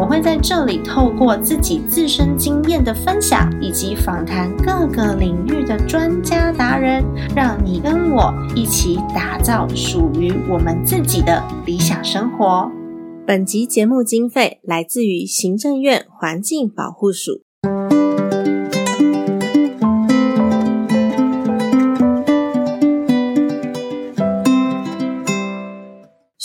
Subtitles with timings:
[0.00, 7.04] 我会在这里透过自己自身经验的分享，以及访谈各个领域的专家达人，
[7.36, 12.72] 让你跟我一起打造属于我们自己的理想生活。
[13.26, 17.42] 本集节目经费来自于行政院环境保护署。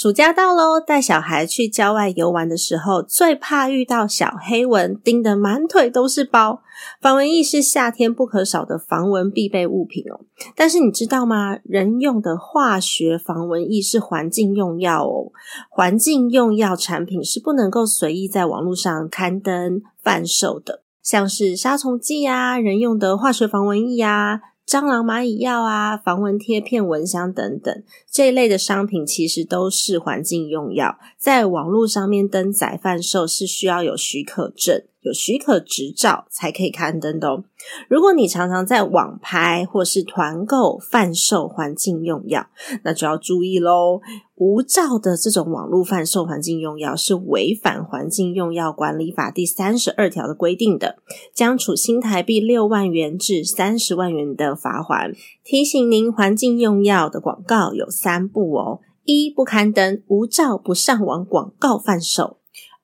[0.06, 6.62] 暑假到喽，带小孩去郊外游玩的时候，最怕遇到小黑蚊，叮得满腿都是包。
[7.02, 10.22] 防蚊液是夏天不可少的防蚊必备物品哦。
[10.56, 11.58] 但是你知道吗？
[11.64, 15.32] 人用的化学防蚊液是环境用药哦。
[15.72, 24.42] 环境用药产品是不能够随意在网络上刊登贩售的，像是杀虫剂啊、人用的化学防蚊液啊。
[24.68, 27.84] 蟑螂、蚂蚁药啊，防蚊贴片、蚊香等等
[28.16, 34.84] 这一类的商品，其实都是环境用药，在网络上面登载贩售是需要有许可证。
[35.02, 37.44] 有许可执照才可以刊登的哦。
[37.88, 42.48] 如果你常常在网拍或是团购贩售环境用药，
[42.84, 44.02] 那就要注意喽。
[44.34, 50.98] 无照的这种网络贩售环境用药是违反《环境用药管理法》第三十二条的规定的，
[51.36, 55.14] 将处新台币六万元至三十万元的罚款。
[55.44, 62.38] 提醒您，环境用药的广告有三步哦：一不刊登无照不上网广告贩售；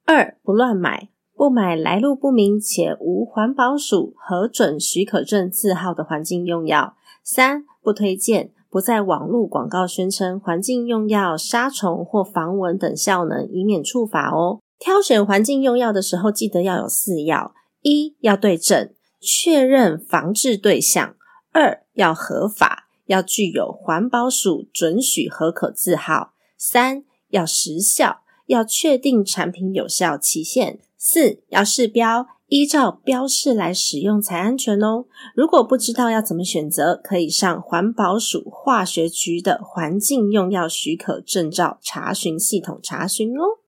[0.03, 1.09] 二不乱买。
[1.35, 6.95] 不买来路不明且无环保署核准许可证字号的环境用药。
[7.23, 14.59] 三不推荐，不在网络广告宣称环境用药杀虫或防蚊等效能，以免处罚哦。
[14.79, 21.13] 挑选环境用药的时候，记得要有四要：一要对症，确认防治对象；
[21.51, 30.79] 二要合法，要具有环保署准许核可字号；三要时效，要确定产品有效期限。
[30.97, 35.05] 四要试标，依照标示来使用才安全哦。
[35.35, 43.60] 如果不知道要怎么选择，可以上环保署化学局的环境用药许可证照查询系统查询哦。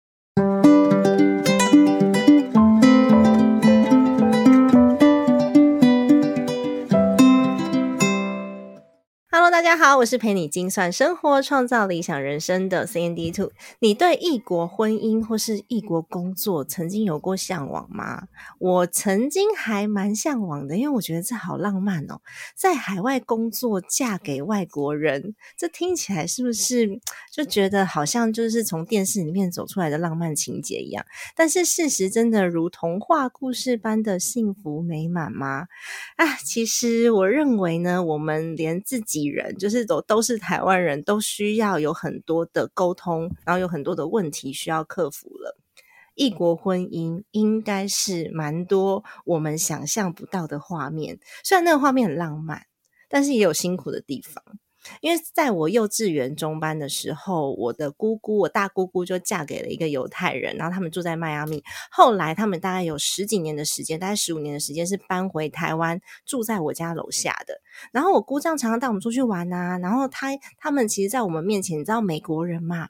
[9.53, 13.51] 大家好，我是陪你精算生活、创造理想人生的 C N D Two。
[13.77, 18.23] 你对异国婚姻或是异国工作曾经有过向往吗？
[18.57, 22.19] 我曾经还蛮向往的，因为我觉得这好浪漫哦，
[22.55, 26.99] 在海外工作嫁给外国人，这听起来是不是
[27.31, 31.05] 就觉得好像就是从电视里面走出来的浪漫情节一样？
[31.35, 35.67] 但是事实真的如童话故事般的幸福美满吗？
[36.15, 39.42] 啊，其实我认为呢，我们连自己人。
[39.51, 45.57] 就是都都是台湾人都需要有很多的沟通，然后有很多的问题需要克服了。
[46.15, 52.67] 异国婚姻应该是蛮多我们想象不到的画面，虽然那个画面很浪漫，
[53.09, 54.43] 但是也有辛苦的地方。
[55.01, 61.63] 因为在我幼稚园中班的时候，我的姑姑，我大姑姑就嫁给了一个犹太人，然后他们住在迈阿密。
[61.91, 67.61] 后来他们大概有十几年的时间，大概十五年的时间是搬回台湾，住在我家楼下的。
[67.91, 72.89] 然后我姑丈常常带我们出去玩啊，然后他他们其实，在我们面前，你知道美国人嘛？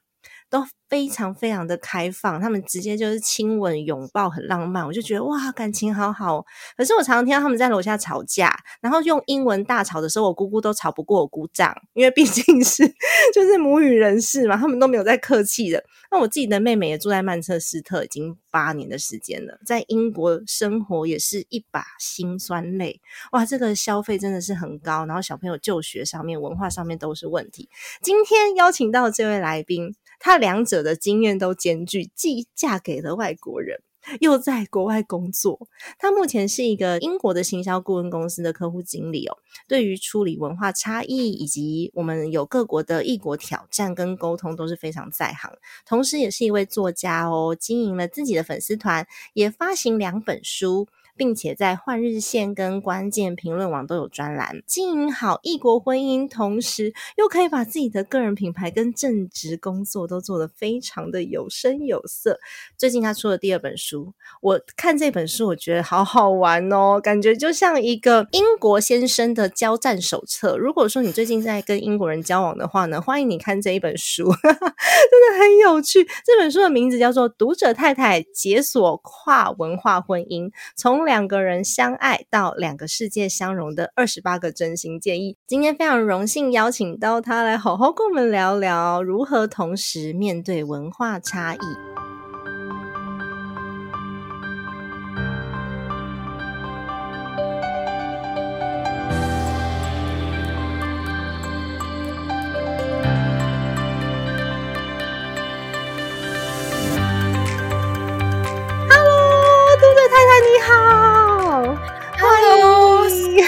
[0.53, 4.85] 都非常非常的开放，他们直接就是亲吻、拥抱，很浪漫。
[4.85, 6.45] 我就觉得哇，感情好好。
[6.77, 12.87] 可是我常常听到他们在楼下吵架，然后用英文大吵的时候，我姑姑都吵不过我姑丈，因为毕竟是
[13.33, 15.83] 就是母语人士嘛，他们都没有在客气的。
[16.11, 23.01] 那我自己的妹妹也住在曼彻斯特，已经八年的时间了，在英国生活也是一把辛酸泪。
[23.31, 27.67] 哇，这个消费真的是很高，然后小朋友就学上面、文化上面都是问题。
[28.03, 29.95] 今天邀请到这位来宾。
[30.25, 33.81] 她两者的经验都兼具，既嫁给了外国人，
[34.21, 35.67] 又在国外工作。
[35.99, 39.37] 她目前是一个英国的行销顾问公司的客户经理哦。
[39.67, 45.51] 对于处理文化差异以及我们有各国的异国挑战跟沟通都是非常在行。
[45.85, 50.87] 同时，也是一位作家哦，经营了自己的粉丝团，也发行两本书。
[51.15, 62.39] 并且在《换日线》跟《关键评论网》都有专栏，经营好异国婚姻，同时又可以把自己的个人品牌跟正职工作都做得非常的有声有色。
[62.77, 70.57] 最近他出了第二本书，我看这本书，我觉得好好玩哦，感觉就像一个英国先生的交战手册。
[70.57, 76.03] 如果说你最近在跟英国人交往的话呢，欢迎你看这一本书， 真的很有趣。
[76.25, 85.33] 这本书的名字叫做《读者太太解锁跨文化婚姻：从两个人相爱到两个世界相融的二十八个真心建议》。
[85.47, 91.92] 今天非常荣幸邀请到他来好好跟我们聊聊如何同时面对文化差异。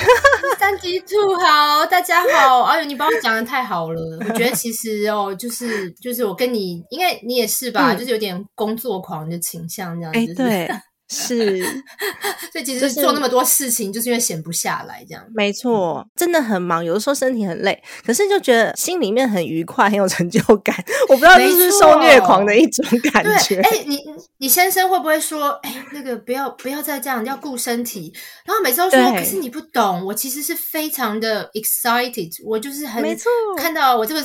[0.59, 2.63] 三级兔好，大家好。
[2.63, 4.01] 哎呦，你把我讲的太好了。
[4.27, 10.33] 我觉得其实哦，就是就是我跟你，应该你也是吧，就是有点工作狂的倾向这样子。
[10.33, 10.69] 对。
[11.07, 11.61] 是，
[12.51, 15.23] 所以其实做那么多事情，就是因为闲不下来，这样。
[15.35, 20.75] 没错，真的很忙，有的时候身体很累，可是就觉得心里面很愉快，很有成就感。
[21.07, 23.61] 我不知道这是受虐狂的一种感觉。
[23.61, 23.99] 哎，你
[24.39, 28.11] 你先生会不会说，哎，那个不要不要再这样，要顾身体？
[28.43, 34.21] 然后每次都说，可是你不懂，我其实是非常的 excited，我就是很没错，看到我这个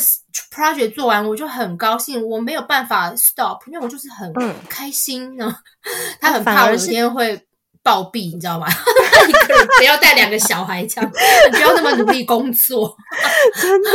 [0.51, 4.33] project 做完，我就很高兴，我没有办法 stop，因为我就是很
[4.69, 5.55] 开心呢。
[6.21, 6.70] 他很怕。
[6.71, 7.47] 有一天会
[7.83, 8.67] 暴毙，你知道吗？
[9.79, 11.11] 不要带两个小孩这样，
[11.53, 12.97] 不要那么努力工作。
[13.61, 13.91] 真的，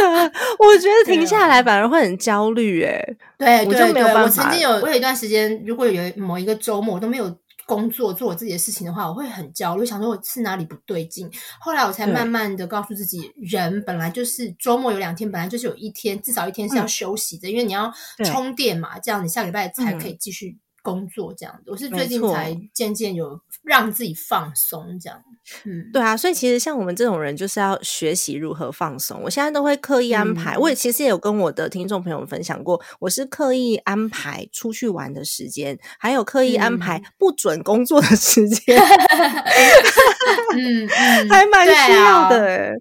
[0.60, 2.84] 我觉得停下来反而会很焦虑。
[2.84, 4.24] 哎，对，我就没有办法。
[4.24, 7.36] 我曾经有，我有一段时间，如果有某一个周末我都没有
[7.66, 11.30] 工作，做我自己的事情的话，我会很焦虑，想说我是哪里不对劲。
[11.60, 17.92] 后来我才慢慢的告诉自己，人本来就是周末有两天，本来就是有一天，至少一天是要休息的，因为你要
[18.24, 20.58] 充电嘛，这样你下礼拜才可以继续。
[20.86, 25.20] 工作这样，我是最近才渐渐有让自己放松这样。
[25.64, 29.20] 嗯，对啊，所以其实像我们这种人，就是要学习如何放松。
[29.24, 38.78] 我现在都会刻意安排，我也其实也有跟我的听众朋友们分享过，我是刻意安排出去玩的时间，还有刻意安排不准工作的时间。
[40.56, 40.88] 嗯，
[41.30, 42.72] 还蛮需要的。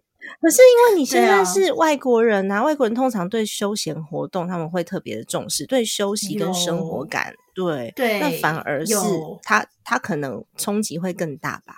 [0.40, 8.94] 可是因为你现在是外国人啊，外国人通常对休闲活动他们会特别的重视，对休息跟生活感，对对，那反而是
[9.42, 11.74] 他他可能冲击会更大吧。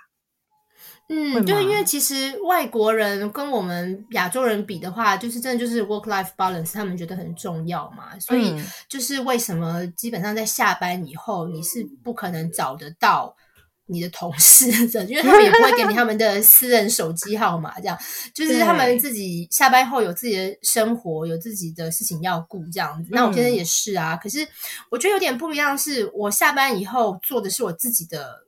[1.08, 8.52] 嗯，对，因为其实外国人跟我们亚洲人比的话，就是真的就是 work life balance，他们觉得很重要嘛，所以
[8.88, 13.36] 就是为什么基本上在下班以后，你是不可能找得到。
[13.86, 14.66] 你的同事，
[15.08, 17.98] 因为他们也不会给你他们的 私人手机号码，这样
[18.34, 23.10] 就是他们自己下班后有自己的生活，有自己的事情要顾，这样子。
[23.12, 24.46] 那我现在也是啊，可是
[24.90, 28.46] 我觉得有点不一样，是我下班以后做的是我自己的。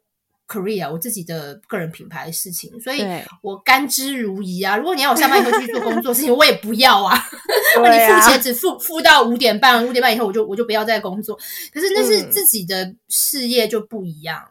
[0.51, 3.07] career，我自己的个人品牌的事情，所以
[3.43, 4.79] 我甘之如饴啊。
[4.79, 7.23] 如果你要我下班以后去做工作事情，我也不要啊。
[7.77, 11.39] 如果你付钱只付付到五点半，五点半以后我就我就不要再工作。
[11.71, 14.43] 可是那是自己的事业就不一样，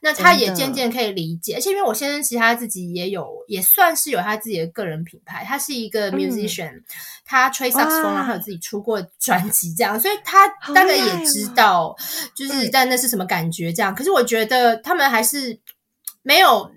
[0.00, 1.54] 那他也渐渐可以理解。
[1.54, 6.82] 而且因为我先生其实他自己也有，也算是有他自己的个人品牌，他是一个 musician，
[7.24, 11.94] 他吹萨克斯风，然后有自己出过专辑这样，所以他大概也知道，
[12.34, 13.94] 就是但那是什么感觉这样。
[13.94, 15.58] 可是我觉得他们还是。
[16.28, 16.68] 没有，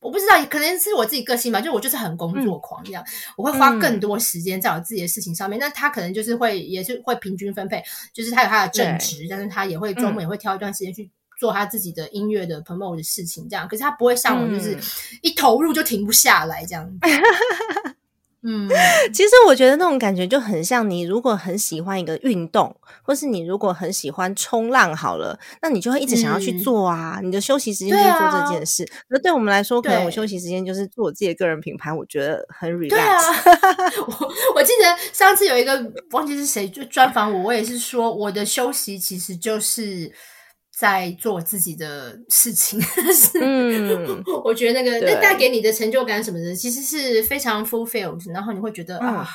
[0.00, 1.62] 我不知道，可能是我自己个性吧。
[1.62, 3.02] 就我就是很工作狂这样，
[3.38, 5.58] 我会花更多时间在我自己的事情上面。
[5.58, 7.82] 那他可能就是会，也是会平均分配，
[8.12, 13.48] 就是他有他的正职，但是他也会周末也会挑一段时间去做他自己的音乐的 promote 的事情。
[13.48, 14.76] 这样，可是他不会像我，就是
[15.22, 16.90] 一投入就停不下来这样。
[18.40, 18.68] 嗯，
[19.12, 27.18] 其实我觉得那种感觉就很像你如果很喜欢一个运动，或是你如果很喜欢冲浪，好了，那你就会一直想要去做啊。
[27.20, 28.88] 你的休息时间就是做这件事。
[29.08, 32.90] 那对我们来说，可能我休息时间就是做我自己的个人品牌，我觉得很 relax。
[32.90, 33.18] 对啊，
[34.06, 40.12] 我我记得上次有一个忘记是谁就专访我，我也是说我的休息其实就是。
[40.78, 42.80] 在做自己的事情，
[43.42, 49.28] 嗯， 我觉得那个那带给你的成就感什么的，其实是非常 fulfilled，然后你会觉得啊。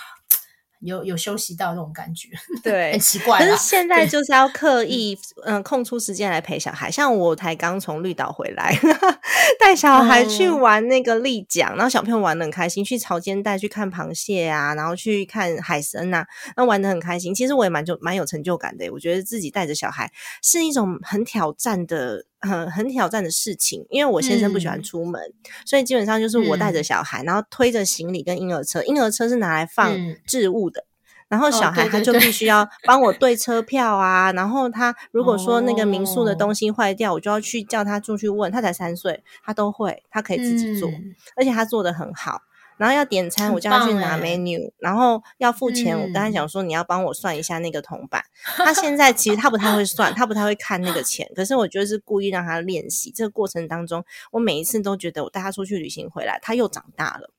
[0.83, 2.29] 有有休息到那种感觉，
[2.63, 3.39] 对，很奇怪。
[3.39, 8.77] 可是现在就是要刻意嗯空出时间来陪小孩，像我才刚从绿岛回来，
[9.59, 16.25] 带小孩去玩那个丽江，然后小朋友玩的很开心，去潮间带去看螃蟹啊，然后去看海参啊，
[16.55, 17.33] 那玩的很开心。
[17.33, 20.11] 其实我也蛮就蛮有成就感的，我觉得自己带着小孩
[20.41, 22.25] 是一种很挑战的。
[22.47, 25.21] 很很挑战的事情，因为我先生不喜欢出门，
[25.65, 29.95] 所以基本上就是我带着小孩，然后推着行李跟婴儿车，婴儿车是拿来放
[30.25, 30.85] 置物的。
[31.29, 38.51] 然后小孩他就必须要帮我对车票啊，然后他如果说那个民宿的东西坏掉，我就要去叫他出去问。
[38.51, 40.88] 他才三岁，他都会，他可以自己做，
[41.35, 42.41] 而且他做的很好。
[42.83, 48.21] 然后要点餐，我叫他去拿 menu，然后要付钱，我跟他讲说你要帮我算一下那个铜板。
[48.43, 53.09] 他现在其实他不太会算，他不太会看那个钱，可是我觉得是故意让他练习。
[53.15, 57.29] 这个过程当中，我每一次都觉得我带他出去旅行回来，他又长大了。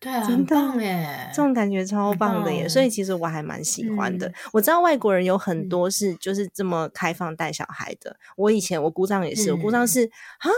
[0.00, 2.66] 对啊，真的耶，这种感觉超棒的耶！
[2.66, 4.32] 所以其实我还蛮喜欢的。
[4.54, 8.16] 我知道外国人有很多是就是这么开放带小孩的。
[8.36, 10.48] 我以前我姑丈也是，我姑丈是啊，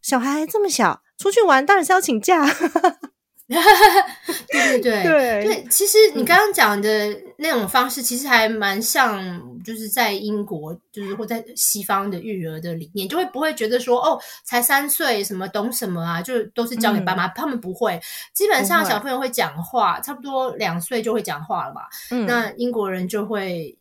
[0.00, 2.46] 小孩这么小出去玩当然是要请假。
[4.50, 5.44] 对对 对。
[5.44, 18.00] 对，其实你刚刚讲的那种方式，其实还蛮像，就是在英国，就是或在西方的育儿的理念，就会不会觉得说，哦，才三岁，什么懂什么啊，就都是交给爸妈，他们不会，
[18.32, 21.88] 基本上小朋友会讲话，差不多两岁就会讲话了吧？
[22.26, 23.76] 那英国人就会。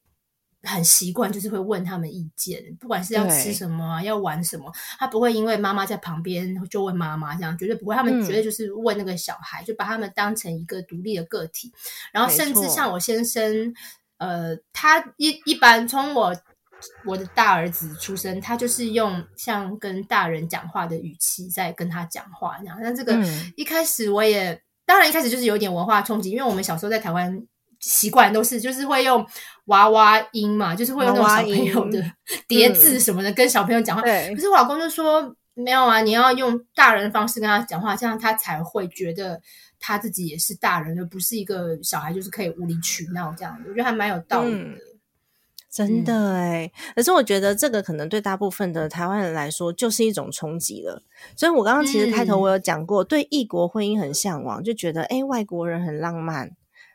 [0.64, 7.96] 很习惯，就是会问他们意见，不管是要吃什么，要玩什么，他不会因为妈妈在旁边就问妈妈，这样绝对不会。
[7.96, 11.72] 他们绝对就是问那个小孩，就把他们当成一个独立的个体。
[12.12, 13.74] 然后甚至像我先生，
[14.18, 16.36] 呃，他一一般从我
[17.06, 22.78] 我的大儿子出生，他就是用像跟大人讲话的语气在跟他讲话，这样。
[22.80, 23.18] 那这个
[23.56, 27.48] 一开始我也当然一开始就是有点文化冲击，因为我们小时候在台湾。
[27.82, 29.26] 习惯都是就是会用
[29.66, 32.04] 娃娃音嘛，就是会用那种小朋友的
[32.48, 34.02] 叠字什么的跟小朋友讲话。
[34.04, 39.42] 可是我老公就说没有啊，你要用大人的方式跟他讲话，这样他才会觉得
[39.80, 43.60] 他自己也是大人，而不是一个小孩，就是可以无理取闹这样。
[43.68, 44.78] 我觉得还蛮有道理的，
[45.70, 46.72] 真的哎。
[46.96, 51.02] 可是我觉得这个可能对大部分的台湾人来说就是一种冲击了。
[51.36, 56.52] 所以我刚刚其实开头我有讲过，对异国婚姻很向往，就觉得哎，外国人很浪漫。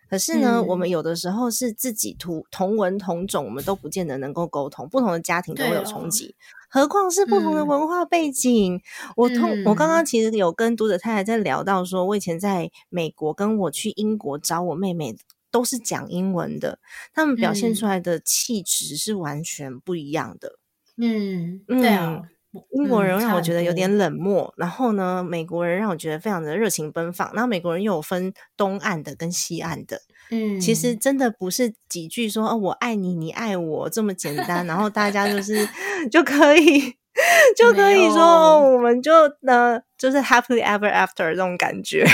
[0.09, 6.35] 可是呢，我们有的时候是自己同同文同种，我们都不见得能够沟通，不同的家庭都会有冲击，
[6.71, 8.81] 何况是不同的文化背景。
[9.17, 15.17] 我通我刚刚其实有跟读者太太在聊到，说我以前在美国，跟我去英国找我妹妹，
[15.51, 16.79] 都是讲英文的，
[17.13, 20.59] 他们表现出来的气质是完全不一样的。
[20.97, 22.23] 嗯，对啊。
[22.71, 27.31] 英国人让我觉得有点冷漠，然后呢，美国人让我觉得非常的热情奔放。
[27.33, 35.69] 然后美国人又有分东岸的跟西岸的，嗯，其实真的不是几句说“哦，我爱你，你爱我”这么简单，然后大家就是
[36.11, 36.95] 就可以
[37.57, 39.81] 就可以说我们就呢。
[39.99, 42.05] 就是 happily ever after 这种感觉，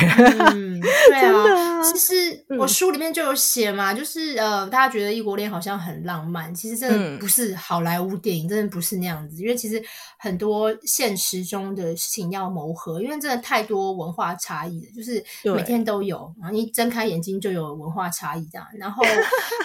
[0.55, 9.83] 嗯， 对啊，其实我书里面就有写嘛，就是呃，大家觉得异国恋好像很浪漫，其实真的不是好莱坞电影，真的不是那样子，因为其实
[10.17, 19.03] 很多现实中的事情要磨合，因为真的太多文化差异了，就是每天都有，然后一睁开眼睛就有文化差异这样，然后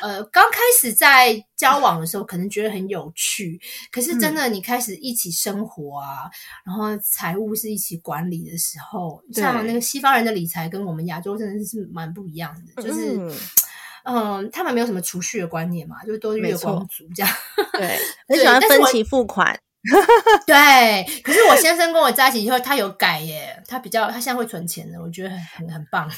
[0.01, 3.59] 呃，刚开始在交往的时候可能觉得很有趣，
[3.91, 6.25] 可是真的你开始一起生活啊，
[6.65, 8.01] 然后财务是一起。
[8.07, 13.19] 管理的时候，像那个西方人的理财跟我们亚洲真的是蛮不一样的，就是，
[14.05, 17.29] 嗯，他们没有什么储蓄的观念嘛，就都是月光族这样，
[17.73, 17.99] 对，
[18.29, 19.59] 很喜欢分期付款。
[20.47, 26.09] 对，可是我先生跟我在一起以后，他有改耶，他比较他现在会存钱的，我觉得很很很棒。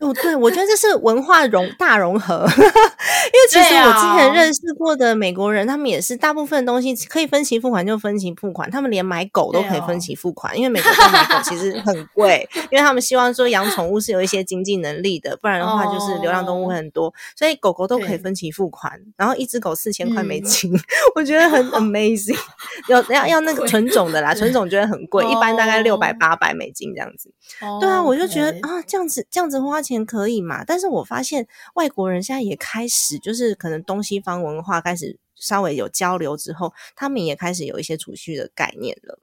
[0.00, 20.72] 哦，对，我觉得这是文化融大融合， 因为其实我之前认识过的美国人，他们也是大部分东西可以分期付款就分期付款，他们连买狗都可以分期付款，因为美国买狗其实很 贵，因为他们希望说养宠物是有一些经济能力的，不然的话就是流浪动物会很多，所以狗狗都可以分期付款，然后一只狗四千块美金，
[21.14, 22.38] 我觉得很 amazing。
[22.88, 27.32] 要要要那个纯种的啦，纯种觉得很贵，一般大概六百八百美金这样子。
[27.80, 30.64] 对啊，我就觉得啊，这样子这样子花钱可以嘛？
[30.64, 39.18] 但是我发现外国人现在也开始，就是可能东西方文化开始稍微有交流之后，他们也开始有一些储蓄的概念了。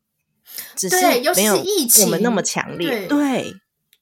[0.75, 0.95] 只是
[1.35, 1.55] 没有
[2.05, 3.05] 我们那么强烈。
[3.07, 3.53] 对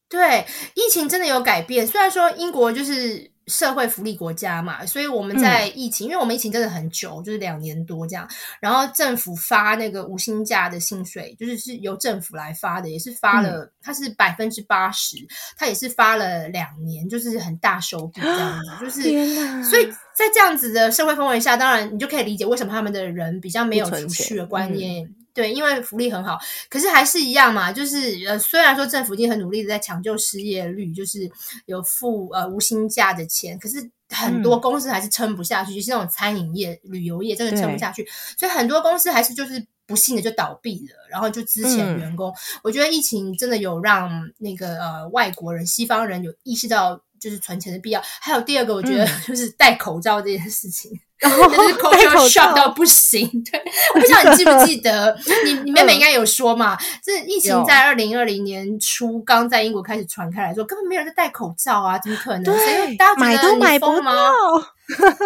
[0.08, 0.46] 对，
[0.76, 1.88] 疫情真的有改变。
[1.88, 3.35] 虽然说英国就是。
[3.48, 8.28] 社会福利国家嘛，所以我们在疫情，因为我们疫情真的很久，就是两年多这样。
[8.60, 15.18] 然后政府发那个无薪假的薪水，就是是由政府来发的，也是发了，它是百分之八十，
[15.58, 18.86] 它也是发了两年，就是很大手笔这样子。
[18.86, 19.86] 就是，所以
[20.16, 25.08] 在这样子的社会氛围下，当然你就可以理解为什么他们的人比较没有储蓄的观念。
[25.36, 26.39] 对，因为福利很好，
[26.70, 31.30] 可是还是一样嘛，就是呃，虽然说政府已经很努力的在抢救失业率，就是
[31.65, 38.08] 有付呃无薪假的钱，可是很多公司还是撑不下去，就是那种餐饮业、旅游业真的撑不下去，
[38.39, 48.01] 所以很多公司还是就是不幸的就倒闭了，然后就之前员工，我觉得疫情真的有让那个呃外国人、西方人有意识到就是存钱的必要。
[48.22, 50.98] 还有第二个，我觉得就是戴口罩这件事情。
[51.22, 53.62] 然后就是 culture shock 到不行， 对，
[53.93, 62.43] 我不知道你记不记得， 你你妹妹应该有说嘛，这疫情在二零二零年初刚在英国开始传开来，说根本没有人在戴口罩啊，怎么可能？
[62.43, 64.12] 对，大家买都买不到。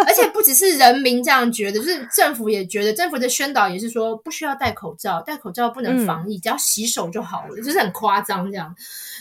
[0.08, 8.74] 而且不只是人民这样觉得，就是政府也觉得，政府的宣导也是说不需要戴口罩，戴口罩不能防疫，只要洗手就好了，就是很夸张这样。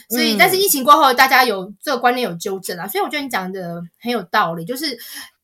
[0.09, 4.97] 所以，但是疫情过后，大家有这个观念有纠正啊，所以我觉得你讲的很有道理，就是。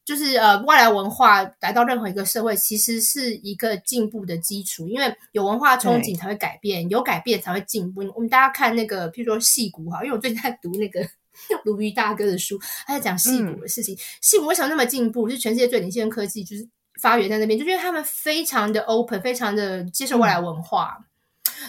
[0.05, 4.87] 就是呃，外来文化来到任何一个社会，其实是一个进步的基础。
[4.87, 8.03] 因为有文化憧憬才会改变，有改变才会进步。
[8.15, 11.01] 我们大家看那个，譬如说戏骨哈，因为我最近在读那个
[11.65, 13.97] 鲁豫大哥的书，他在讲戏骨的事情。
[14.21, 15.29] 戏骨为什么那么进步？
[15.31, 16.69] 是全世界最领先科技，就是
[17.01, 20.99] 发源在那边，就因为他们非常的 open，非常的接受外来文化。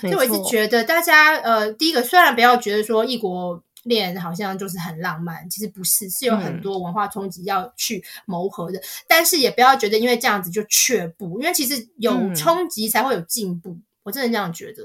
[0.02, 3.64] 所以我一直觉得，大家呃，第一个虽然不要觉得说异国。
[3.86, 8.80] 恋好像就是很浪漫，其实不是，是有很多文化冲击要去谋合的。
[9.08, 13.78] 但是也不要觉得因为这样子就却步，因为其实有冲击才会有进步。
[14.04, 14.84] 我真的这样觉得。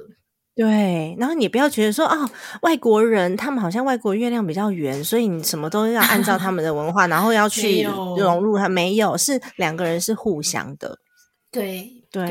[0.55, 2.31] 对，然后你不要觉得说啊，
[2.63, 8.59] 外国人他们好像外国月亮比较圆，所以你什么都要按照他们的文化，然后要 去融入。
[8.59, 10.99] 他没有，是两个人是互相的。
[11.51, 12.00] 对。
[12.13, 12.27] 对，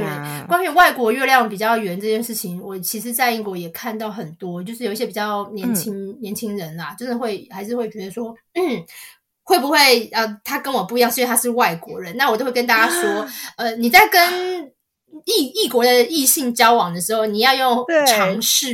[0.46, 8.84] 关于外国月亮比较圆这件事情，我其实，在英国也看到很多，就是有一些比较年轻年轻人啦，真的会还是会觉得说，嗯，
[9.44, 12.18] 会不会呃，他跟我不一样，是因为他是外国人？
[12.18, 14.70] 那我都会跟大家说， 呃，你在跟
[15.24, 18.74] 异异国的异性交往的时候，你要用尝试。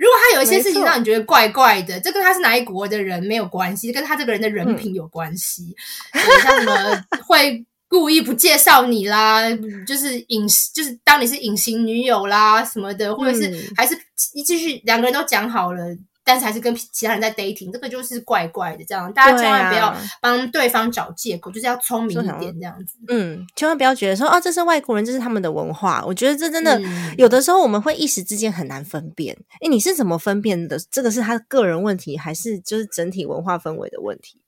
[0.00, 5.76] 如果他有一些事情让你觉得怪怪的，这跟他是哪一国的人没有关系，跟他这个人的人品有关系。
[6.12, 7.64] 像什么 会。
[7.90, 9.42] 故意不介绍你啦，
[9.84, 13.98] 就是隐，就是当你是隐形女友啦什么的，或者是还是
[14.44, 15.82] 继续两个人都讲好了，
[16.22, 18.84] 但是还是跟其他人在 dating，这个就是怪怪的。
[18.84, 22.94] 这样大家千万不要帮对方找借口，就是要聪明一点这样子。
[23.08, 26.04] 嗯，千万不要觉得说哦，这是外国人，这是他们的文化。
[26.06, 26.80] 我觉得这真的
[27.18, 29.36] 有的时候我们会一时之间很难分辨。
[29.54, 30.78] 哎，你是怎么分辨的？
[30.92, 34.39] 这个是他个人问题，还是就是整体文化氛围的问题？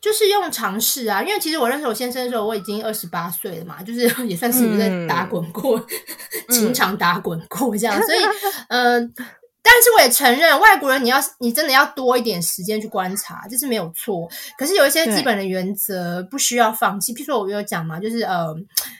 [0.00, 5.84] 就是用尝试啊，因为其实我认识我先生的时候，我已经二十八岁了嘛，就是 也算是在打滚过，
[6.50, 8.18] 情场打滚过这样，所以
[8.68, 9.14] 嗯。
[9.68, 14.28] 但是我也承认，外国人你要你真的要多一点时间去观察，这是没有错。
[14.56, 17.12] 可是有一些基本的原则不需要放弃。
[17.12, 18.54] 譬如说，我有讲嘛，就是呃，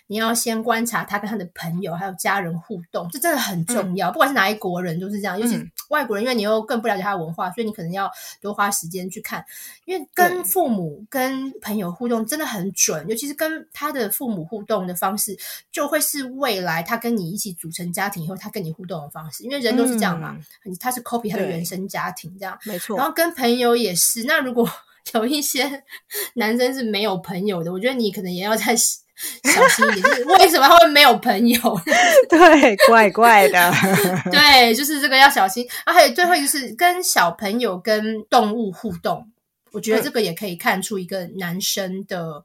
[0.08, 4.10] 你要先观察他跟他的朋友还有家人互动，这真的很重要。
[4.10, 5.56] 不管是哪一国人都是这样，尤其
[5.88, 9.44] 外国人，因为你又更不了解他的文化，所以你可能要多花时间去看。
[9.84, 15.38] 因为跟父母、跟朋友互动真的很准，尤其是跟他的父母互动的方式，
[15.70, 19.44] 就会是未来他跟你一起组成家庭以后，他跟你互动的方式。
[19.44, 20.36] 因为人都是这样嘛。
[20.80, 22.96] 他是 copy 他的原生家庭这样，没错。
[22.96, 24.24] 然后跟朋友也是。
[24.24, 24.68] 那如果
[25.14, 25.84] 有一些
[26.34, 30.02] 男生是没有朋友的，我觉得你可能也要再 小心一点。
[30.02, 31.60] 就是为什么他会没有朋友？
[32.28, 33.72] 对，怪怪的。
[34.30, 35.66] 对，就是这个要小心。
[35.84, 39.26] 啊，还有最后一个是跟小朋友、跟动物互动。
[39.76, 42.42] 我觉得这个也可以看出一个男生的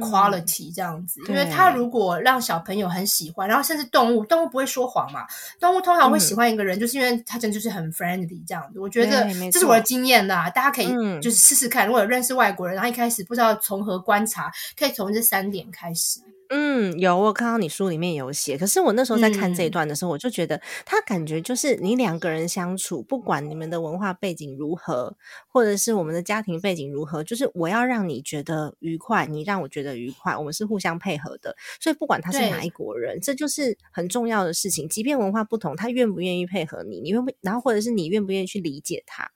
[0.00, 5.26] quality 这样子，因为他如果让小朋友很喜欢，然后甚至动物，动物不会说谎嘛，
[5.60, 8.80] 动物通常会喜欢一个人，就是因为他真的就是很 friendly 这样子。
[8.80, 10.86] 我觉得这是我的经验啦，大家可以
[11.20, 11.86] 就是试试看。
[11.86, 16.20] 如果有认识外国人，然后一开始不知道从何观察，可以从这三点开始。
[16.48, 25.16] 嗯，有我看到你书里面有写，可是我那时候在看这一段的时候，我就觉得他感觉就是你两个人相处，不管你们的文化背景如何，
[25.48, 31.56] 或者是我们的家庭背景如何，就是我要让你觉得愉快，你让我觉得愉快，我们是互相配合的。
[31.80, 34.88] 所以不管他是哪一国人，这就是很重要的事情。
[34.88, 39.30] 即便文化不同，他愿不愿意配合你，你愿不，然后或者是你愿不愿意去理解他。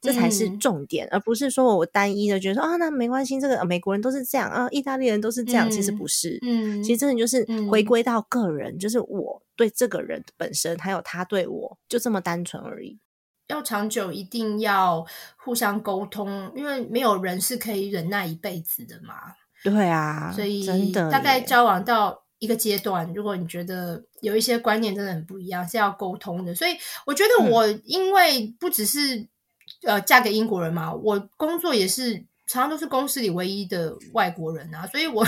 [0.00, 12.98] 这才是重点，而不是说我单一的觉得说啊，那没关系，这个美国人都是这样啊，意大利人都是这样，其实不是，嗯，其实真的就是回归到个人，就是我对这个人本身，还有他对我，就这么单纯而已。
[13.48, 15.04] 要长久，一定要
[15.36, 19.14] 互相沟通，因为没有人是可以忍耐一辈子的嘛。
[19.62, 26.54] 对啊，所以真的，大概交往到一个阶段，如果你觉得有一些观念真的很不一样，是要沟通的。
[26.54, 26.70] 所以
[27.04, 29.28] 我觉得我因为不只是。
[29.84, 32.14] 呃，嫁给英国人嘛，我工作也是
[32.46, 35.24] 常常都是公司里唯一的外国人啊，所以我，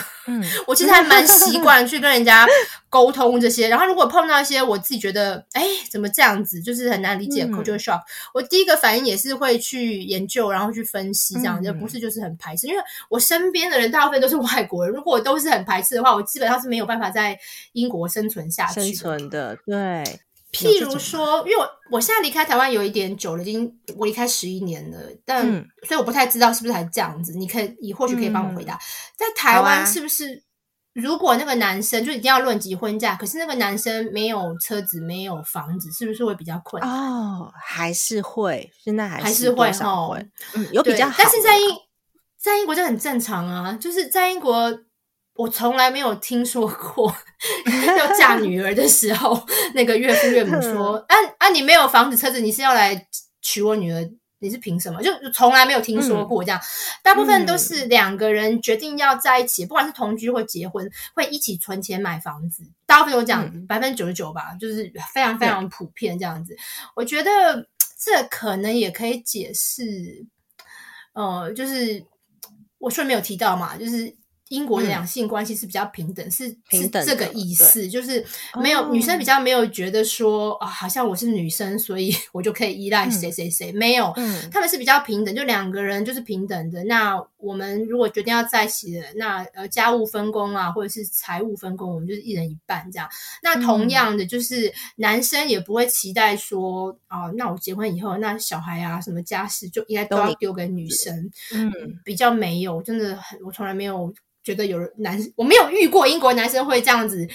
[0.67, 2.45] 我其实还蛮习 惯去跟人家
[2.91, 3.69] 沟通这些。
[3.69, 8.01] 然后如果碰到一些我自己觉得，哎，怎么这样子，就是很难理解 culture shock，
[8.35, 12.67] 我第一个反应也是会去研究，然后去分析，这样就不是就是很排斥。
[12.67, 17.39] 因为我身边的人大部分都是外国人，如果我都是很排斥的话，我基本上是没有办法在
[17.73, 18.81] 英国生存下去。
[18.81, 20.03] 生存的，对。
[20.53, 25.45] 譬如说，因为我我现在离开台湾有一点久了，已经我离开十一年了，但
[25.85, 27.33] 所以我不太知道是不是还这样子。
[27.33, 28.79] 你可以，你或许可以帮我回答，
[29.17, 30.43] 在台湾是不是
[30.93, 36.91] 如果那个男生就一定要论及婚嫁，可是那个男生没有车子、没有房子，是不是会比较困难？
[36.91, 40.23] 哦，还是会，现在还还是会哦，
[40.55, 41.65] 嗯，有比较好，但是在英
[42.39, 44.79] 在英国就很正常啊，就是在英国。
[45.43, 47.13] 我从来没有听说过
[47.99, 53.09] 要嫁 女儿的时候，那个岳父岳母说：“啊啊，你没有房子车子，你是要来
[53.41, 54.09] 娶我女儿？
[54.39, 56.61] 你是凭什么？”就从来没有听说过这样。
[57.03, 62.63] 大部分都是两个人决定要在一起，不管是同居或结婚，会一起存钱买房子。
[62.87, 66.57] 大部分都这样子，百分之九十九吧，就是非常非常普遍这样子。
[66.95, 67.67] 我觉得
[67.99, 70.25] 这可能也可以解释，
[71.15, 72.05] 呃，就是
[72.79, 74.15] 我说没有提到嘛，就是。
[74.53, 78.25] 英国的两性关系是比较平等，是是这个意思，就是
[78.61, 84.13] 没有女生比较没有觉得说啊，好像我是女生，所以 我就可以依赖谁谁谁，没有，
[84.51, 86.85] 他们是比较平等，就两个人就是平等的。
[86.85, 93.09] 那我们如果决定要在一起的，那呃家务分工啊，或者是财务分工，我们就是一人一半这样。
[93.43, 101.71] 那同样的，就是男生也不会期待说啊，那我结婚以后，那小孩啊什么家事就应该都要丢给女生，嗯，
[102.05, 104.15] 比较没有，真的很，我从来没有。
[104.45, 107.29] 觉得有人男，我没有遇过英国男生会这样子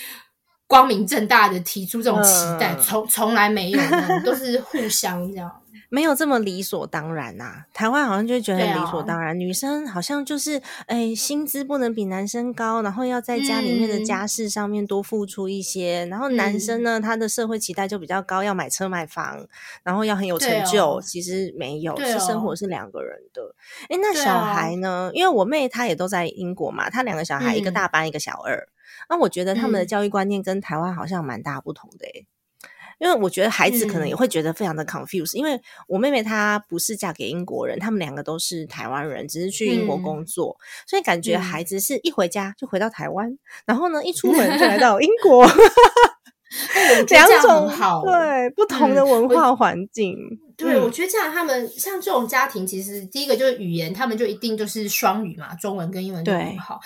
[0.68, 3.80] 光明正大的提出这种期待，从从来没有，
[4.26, 5.50] 都是互相这样。
[5.90, 19.48] 没有这么理所当然呐，台湾好像就觉得理所当然，女生好像就是哎，薪资不能比男生高，然后要在家里面的家事上面多付出一些，然后男生呢，他的社会期待就比较高，要买车买房，
[19.84, 21.00] 然后要很有成就。
[21.02, 23.56] 其实没有，是生活是两个人的。
[23.90, 25.10] 哎，那小孩呢？
[25.14, 28.68] 因为我妹她也都在英国嘛，她两个小孩，一个大班，一个小二。
[29.10, 32.26] 那我觉得他们的教育观念跟台湾好像蛮大不同的哎。
[33.00, 40.58] 因为我觉得孩子可能也会觉得非常的 confused，因为我妹妹她不是嫁给英国人，他们两个都是台湾人，只是去英国工作，
[40.88, 45.46] 所以感觉孩子是一回家就回到台湾，然后呢一出门就来 到英国，
[47.10, 47.70] 两种
[48.04, 50.16] 对不同的文化环境。
[50.58, 56.80] 对，我觉得这样，他们像这种家庭，其实第一个就是语言，他们就一定就是双语嘛，中文跟英文都很好。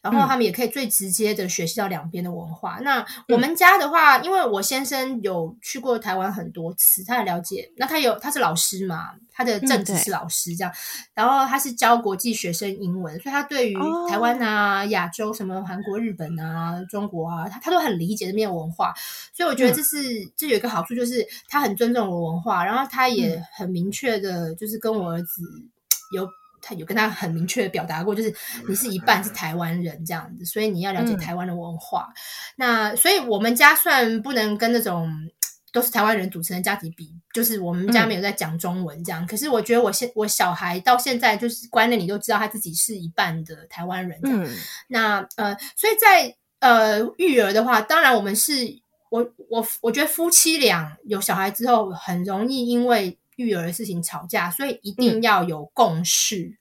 [0.00, 2.78] 然后他们也可以最直接的学习到两边的文化。
[2.82, 7.68] 那我们家的话，因为我先生有去过台湾很多次，他很了解。
[7.76, 10.72] 那他有他是老师嘛，他的正职是老师这样。
[11.12, 13.76] 然后他是教国际学生英文，所以他对于
[14.08, 18.94] 台湾啊、亚洲什么韩国、日本啊、中国啊，他他都很理解这边文化。
[19.34, 19.98] 所以我觉得这是
[20.36, 23.10] 这有一个好处，就是他很尊重我文化，然后他。
[23.15, 23.15] 也
[23.52, 25.42] 很明确的，就是跟我儿子
[26.14, 26.28] 有
[26.60, 28.34] 他有跟他很明确的表达过，就是
[28.68, 32.12] 你是一半是台湾人这样子，所以你要了解台湾的文化。
[32.56, 35.08] 那所以我们家算不能跟那种
[35.72, 39.26] 都是台湾人组成的家庭比，就是我们家没有在讲中文这样。
[39.26, 44.18] 可是我觉得我现我小孩到现在就是观念，里都知道他自己是一半的台湾人。
[44.24, 44.48] 嗯，
[44.88, 48.80] 那呃，所以在呃育儿的话，当然我们是。
[49.10, 56.56] 我我我觉得夫妻俩有小孩之后，很容易因为育儿的事情吵架，所以一定要有共识。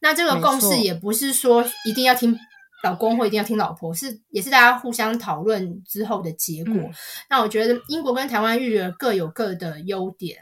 [0.00, 2.38] 那这个共识也不是说一定要听
[2.82, 6.74] 老公或一定要听老婆，是也是大家互相讨论之后的结果。
[7.30, 10.38] 那我觉得英国跟台湾育儿各有各的优点。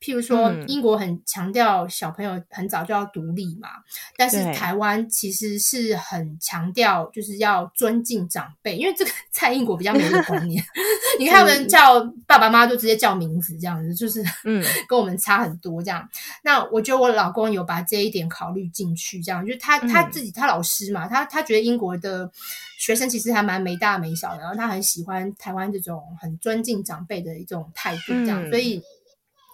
[0.00, 3.68] 譬如说，英国很强调小朋友很早就要独立嘛，
[4.16, 10.64] 但是台湾其实是很强调就是要尊敬长辈，因为这个 在英国比较没有观念。
[11.18, 16.08] 你看他们叫爸爸妈妈就直接叫名字这样子，就是嗯， 跟我们差很多这样。
[16.42, 22.30] 那我觉得我老公有把这一点考虑进去，这样就是他他自己他老师嘛，他他觉得英国的
[22.78, 28.80] 学生其实还蛮没大没小的，然后他很喜欢台湾这种很尊敬长辈的一种态度，这样所以。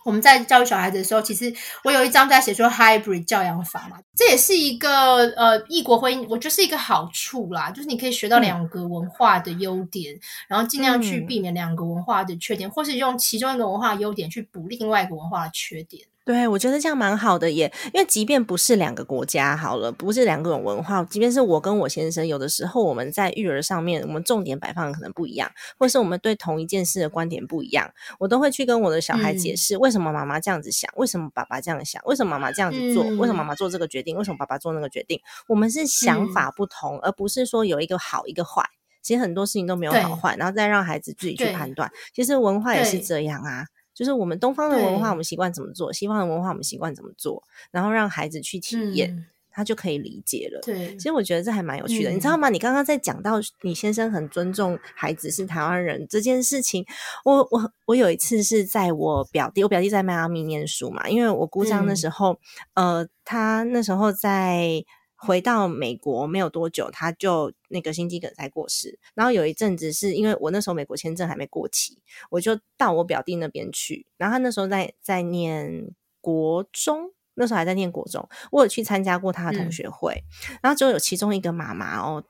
[0.05, 16.07] 我们在教育小孩子的时候，其实我有一章在写说 hybrid 教养法嘛，这也是一个呃异国婚姻，我觉得是一个好处啦，就是你可以学到两个文化的优点，然后尽量去避免两个文化的缺点，或是用其中一个文化优点去补另外一个文化的缺点。
[16.25, 38.65] 对，我觉得这样蛮好的耶，因为即便不是两个国家好了，不是两个种文化，即便是我跟我先生，有的时候我们在育儿上面，我们重点摆放的可能不一样，或是我们对同一件事的观点不一样，我都会去跟我的小孩解释，为什么妈妈这样子想，为什么爸爸这样想，为什么妈妈这样子做，为什么妈妈做这个决定，为什么爸爸做那个决定，我们是想法不同，而不是说有一个好一个坏，
[39.03, 43.67] 其实很多事情都没有好坏，然后再让孩子自己去判断，其实文化也是这样啊。
[43.95, 47.43] 就是我们东方的文化，我们习惯怎么做；西方的文化，我们习惯怎么做。
[47.71, 50.61] 然后让孩子去体验，他就可以理解了。
[50.63, 52.49] 对，其实我觉得这还蛮有趣的，你知道吗？
[52.49, 56.85] 你刚刚在讲到你先生很尊重孩子是台湾人这件事情，
[57.25, 62.39] 我我我有一次是在我表弟，我表弟在迈阿密念书嘛，因为我姑丈那时候，
[62.75, 64.85] 呃，他那时候在。
[65.27, 68.99] 回到美国没有多久，他就那个心肌梗塞过世。
[69.15, 71.99] 然后有一阵子是因为我那时候美国签证还没过期，
[72.31, 74.07] 我就到我表弟那边去。
[74.17, 80.23] 然后他那时候在在念国中，那时候还在念国中，我有去参加过他的同学会。
[80.63, 82.23] 然后就有其中一个妈妈哦。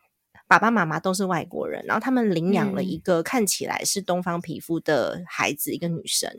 [0.47, 6.31] 爸爸妈妈都是外国人，然后他们领养了一个看起来是东方皮肤的孩子，一个女生。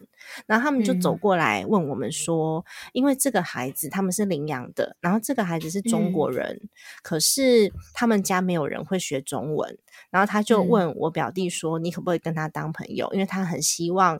[0.46, 2.64] 然后他们就走过来问我们说
[2.94, 6.70] ：“因为这个孩子他们是领养的，然后这个孩子是中国人，
[7.02, 9.78] 可是他们家没有人会学中文。”
[10.12, 13.10] 然后他就问我表弟说：“你可不可以跟他当朋友？
[13.12, 14.20] 因为他很希望，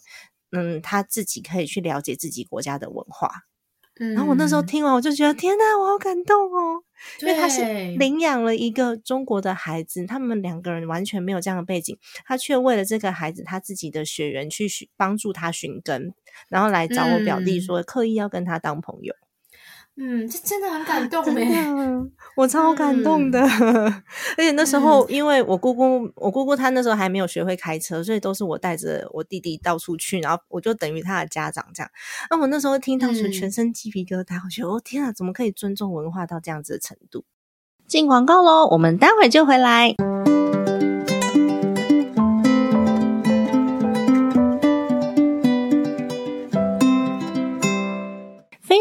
[0.52, 3.46] 嗯，他自己可以去了解自己国家的文化。”
[3.98, 6.84] 然后我那时候听完，我就觉得天哪，我好感动哦！
[7.22, 7.64] 因为他是
[7.98, 16.14] 领养了一个中国的孩子，他们两个人完全没有这样的背景，他却为了这个孩子他自己的血缘去寻帮助他寻根，
[16.50, 19.16] 然后来找我表弟说，刻意要跟他当朋友。
[19.98, 21.66] 嗯，这真的很感动 哎，
[22.36, 23.40] 我超感动的。
[24.38, 31.90] 而且那时候，因为我姑姑，我姑姑她那时候还没有学会开车，所以都是我带着我弟弟到处去，然后我就等于他的家长这样。
[32.30, 37.24] 那我那时候听到是全身鸡皮疙瘩，我觉得哦天啊，怎么可以尊重文化到这样子的程度？
[37.88, 39.96] 进广告喽，我们待会就回来。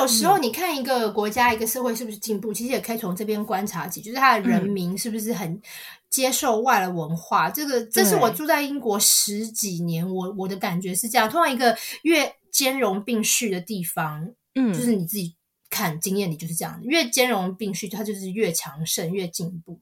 [0.00, 5.60] 有时候你看一个国家、一个社会是不是进步，其实也可以从这边观察起，就是他的人民是不是很
[6.08, 7.48] 接受外来文化。
[7.50, 11.28] 这个，这是我住在英国十几年，我我的感觉是这样。
[11.28, 15.36] 通常一个越兼容并蓄的地方，嗯，就是你自己。
[15.72, 19.80] 看经验里就是这样，越兼容并蓄，它就是越强盛、越进步。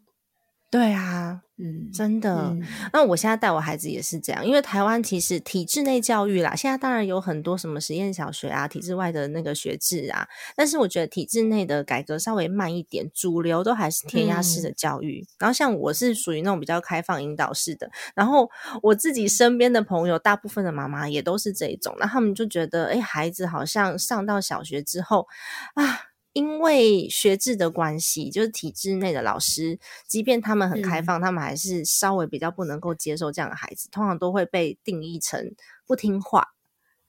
[0.70, 1.42] 对啊。
[1.60, 2.56] 嗯，真的。
[2.92, 10.28] 那我现在带我孩子也是这样，因为台湾其实体制内教育啦，现在当然有很多什么实验小学啊，体制外的那个学制啊。
[10.54, 15.26] 但是我觉得体制内的改革稍微慢一点，主流都还是填鸭式的教育。
[15.40, 18.48] 然后像我是属于那种比较开放引导式的，然后
[18.82, 21.96] 我自己身边的朋友，大部分的妈妈也都是这一种。
[21.98, 25.26] 那他们就觉得，哎，孩子好像上到小学之后
[25.74, 26.07] 啊。
[26.32, 35.54] 因为学制的关系，就是体制内的老师，即便他们很开放，他们还是稍微比较不能够接受这样的孩子，通常都会被定义成
[35.86, 36.48] 不听话。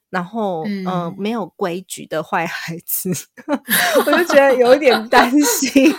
[0.10, 3.12] 然后嗯，没有规矩的坏孩子，
[4.06, 5.94] 我就觉得有一点担心，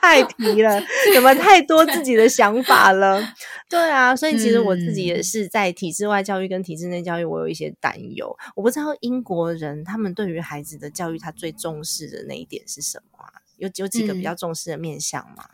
[0.00, 0.80] 太皮了，
[1.14, 3.20] 有没有太多自己的想法了？
[3.68, 8.36] 对啊，所以其实我自己也是在体制外教育跟体制内教育，我有一些担忧。
[8.54, 13.18] 我不知道英国人他们对于孩子的教育，他最重视的那一点是什么？
[13.56, 15.44] 有有几个比较重视的面向吗？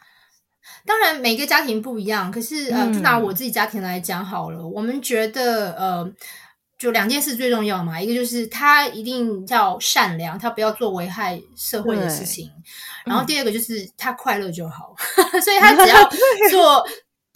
[0.85, 2.31] 当然，每个家庭不一样。
[2.31, 6.13] 可是呃，就拿我自己家庭来讲好了，我们觉得呃。
[6.83, 12.51] 就两件事最重要嘛，一个就是他一定要善良，他不要做危害社会的事情。
[13.05, 14.93] 然后第二个就是他快乐就好，
[15.41, 16.11] 所以他只要
[16.51, 16.85] 做。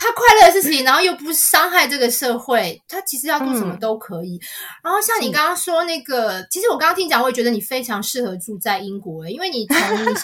[0.07, 4.41] 他快乐的事情，然后又不伤害这个社会，他其实要做什么都可以。
[4.83, 9.77] 然后像你刚刚说那个，其实我刚刚听讲，我也觉得你非常适合住在英国，因为你从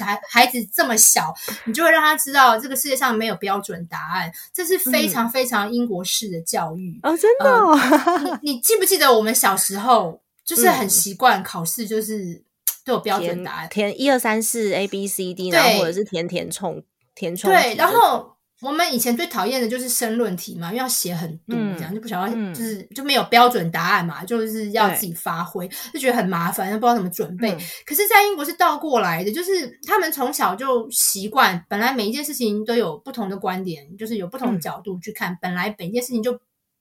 [0.07, 8.41] 孩 孩子这么小，你就会让他知道这个世界上没有标准答案，这是非常非常英国式的教育哦，真的。
[8.43, 12.43] 你你记不记得我们小时候就是很习惯考试，就是
[12.85, 16.83] 都有标准答案，填一二三四 A B C D，然后或者是填填充
[17.15, 18.32] 填充对，然后。
[18.63, 27.51] 我们以前最讨厌的就是申论题嘛，因为要写很多，这样就不晓得，就是就没有标准答案嘛，就是要自己发挥，就觉得很麻烦，又不知道怎么准备。
[27.85, 36.39] 可是，在英国是倒过来的，就是他们从小就习惯，本来每一件事情都有不同的观点，就是有不同的角度去看，本来每一件事情就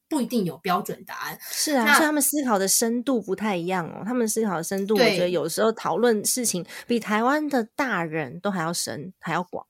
[0.08, 1.38] 不一定有标准答案。
[1.50, 4.04] 是啊，所以他们思考的深度不太一样哦。
[4.06, 9.66] 他们思考的深度，我觉得有时候讨论事情比台湾的大人都还要深，还要广。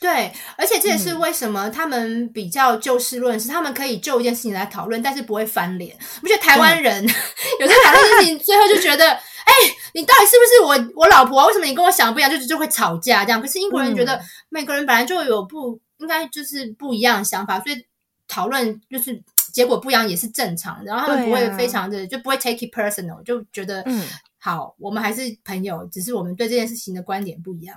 [0.00, 5.96] 对，而且这也是为什么他们比较就事论事，他们可以就一件事情来讨论，但是不会翻脸。
[6.22, 7.02] 我觉得台湾人
[7.60, 9.52] 有时候讨论事情，最后就觉得，哎，
[9.94, 11.46] 你到底是不是我我老婆？
[11.48, 12.30] 为什么你跟我想的不一样？
[12.30, 13.42] 就就会吵架这样。
[13.42, 17.84] 可是英国人觉得每个人本来就有不应该就是不一样的想法，所以
[18.28, 19.20] 讨论就是
[19.52, 20.80] 结果不一样也是正常。
[20.84, 24.06] 然后他们不会非常的就不会 take it personal，就觉得嗯
[24.38, 27.76] 好，我们还是朋友，只是我们对这件事情的观点不一样。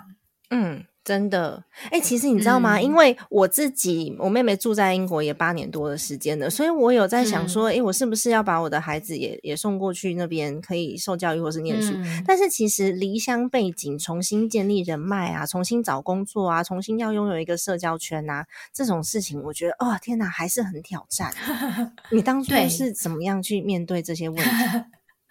[0.52, 0.86] 嗯。
[1.04, 2.80] 真的，哎，其实你知道吗？
[2.80, 11.94] 因为我自己，我妹妹住在英国也八年多的时间了，所以我有在想说，哎，我是不是要把我的孩子也也送过去那边，可以受教育或是念书？
[12.26, 21.34] 但是其实离乡背景，重新建立人脉啊，重新找工作啊，重新要拥有一个社交圈啊，这种事情，我觉得，哦，天哪，还是很挑战。
[22.12, 24.50] 你当初是怎么样去面对这些问题？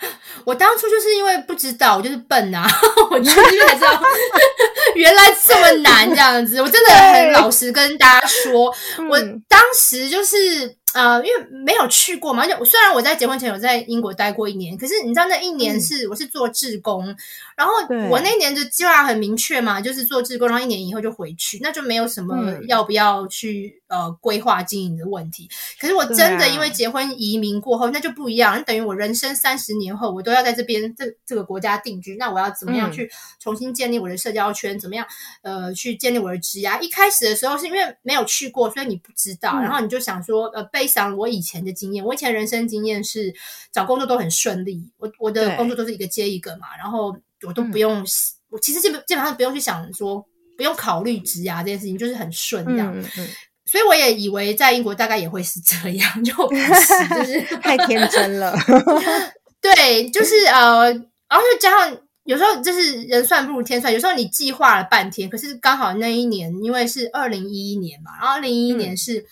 [0.47, 2.67] 我当初就是因为不知道，我就是笨啊，
[3.13, 4.03] 我就是才知道
[4.97, 6.61] 原来这么难这样子。
[6.63, 8.75] 我真的很老实跟大家说，
[9.09, 10.77] 我当时就是。
[10.93, 17.15] 呃，因为没有去过嘛，而且虽然我在结婚前有在英国待过一年，可是你知道那一年是我是做志工，
[17.57, 17.73] 然后
[18.11, 22.35] 我那年的计划很明确嘛，就是做志工，然后一年以后就回去，那就没有什么
[22.67, 25.51] 要不要去呃规划经营的问题。
[25.79, 34.79] 可是我真的因为结婚移民过后，那就不一样，那等于我人生三十年后我都要在这边这这个国家定居，那我要怎么样去重新建立我的社交圈？
[34.79, 35.07] 怎么样
[35.43, 36.81] 呃去建立我的职涯？
[36.81, 43.35] 一开始的时候是因为没有去过，所以你不知道，然后你就想说呃背上我以前的经验，我以前人生经验是
[43.73, 48.05] 找工作都很顺利，我我的工作都是一个接一个嘛，然后我都不用，
[48.51, 50.25] 我其实基本基本上不用去想说
[50.57, 52.95] 不用考虑职涯这件事情，就是很顺这样，
[53.71, 58.53] 所以我也以为在英国大概也会是这样，就不是，就是 太天真了。
[59.63, 69.25] 对，就是呃，然后加上有时候就是人算不如天算，有时候你计划了半天，可是刚好那一年因为是二零一一年嘛，然后二零一一年是。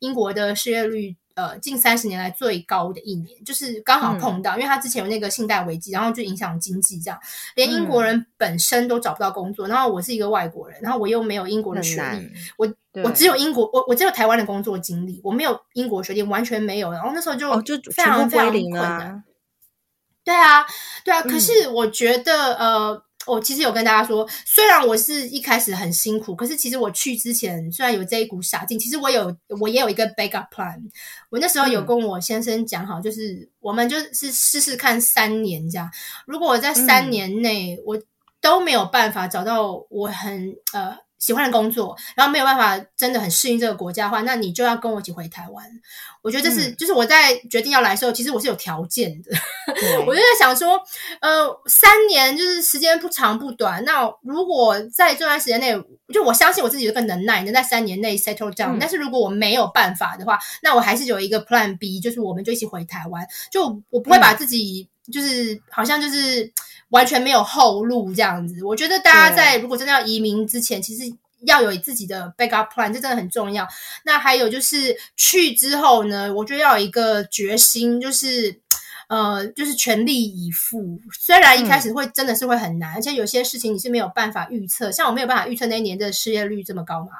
[0.00, 7.18] 英国的失业率，呃，近三十年来最高的一年，就是刚好碰到，因为他之前有那个信贷危机，然后就影响经济，这样
[7.54, 9.66] 连英国人本身都找不到工作。
[9.66, 12.70] 然后我是一个外国人，然后我又没有英国的学历，我
[13.04, 16.92] 我只有英国，我我只有台湾的工作经历，我没有英国学历，完全没有。
[16.92, 19.24] 然后那时候就就非常非常困难。
[20.24, 20.64] 对啊，
[21.04, 21.22] 对啊。
[21.22, 23.02] 可是我觉得，呃。
[23.26, 30.80] 我其实有跟大家说，虽然我是一开始很辛苦，可是其实我去之前虽然有这一股傻劲，其实我有我也有一个 backup plan。
[31.28, 35.90] 我那时候有跟我先生讲好，就是我们就是试试看三年这样。
[36.24, 38.00] 如果我在三年内我
[38.40, 40.96] 都没有办法找到我很呃。
[41.18, 45.64] 喜欢的工作，然后没有办法真的很适应这个国家的话，那你就要跟我一起回台湾。
[46.22, 49.30] 我觉得这是，就是我在决定要来的时候，其实我是有条件的。
[50.06, 50.76] 我就在想说，
[51.20, 53.84] 呃，三年就是时间不长不短。
[53.84, 55.72] 那如果在这段时间内，
[56.12, 58.76] 就我相信我自己有个能耐，能在三年内 settle down。
[58.80, 63.24] 但是如果我没有办法的话，那我还是有一个 plan B，就是我们就一起回台湾。
[63.50, 66.52] 就我不会把自己就是好像就是。
[66.90, 71.02] 完全没有后路这样子，我觉得大家在如果真的要移民之前，其实
[71.42, 73.66] 要有自己的 backup plan，这真的很重要。
[74.04, 78.60] 那还有就是去之后呢，我觉得要有一个决心，就是
[79.08, 80.98] 呃，就是全力以赴。
[81.20, 87.10] 虽然一开始会真的是会很难，而且有些事情你是没有办法预测，像我没有办法预测那一年的失业率这么高嘛。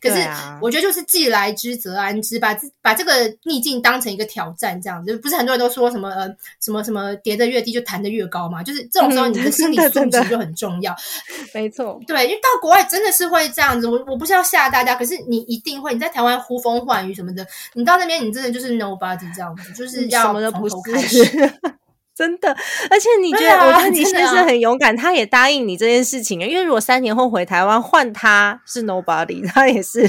[0.00, 0.28] 可是
[0.60, 6.28] 我觉得就是既来之则安之，把把这个逆境当成一个挑战，这样子不是很多人都说什么呃
[6.60, 8.62] 什么什么跌得越低就弹得越高嘛？
[8.62, 10.96] 就是这种时候你的心理素质就很重要。
[11.54, 13.86] 没错，对，因为到国外真的是会这样子。
[13.86, 21.19] 我我不是要吓大家，可是你一定会你在台湾呼风唤雨什么的，你到那边你真的就是 nobody 这样子，就是要从头开始。
[22.12, 22.54] 真的，
[22.90, 30.06] 而且你觉得，我觉得你先生很勇敢，他也答应你这件事情因为如果三年后回台湾换他是 nobody， 他也是，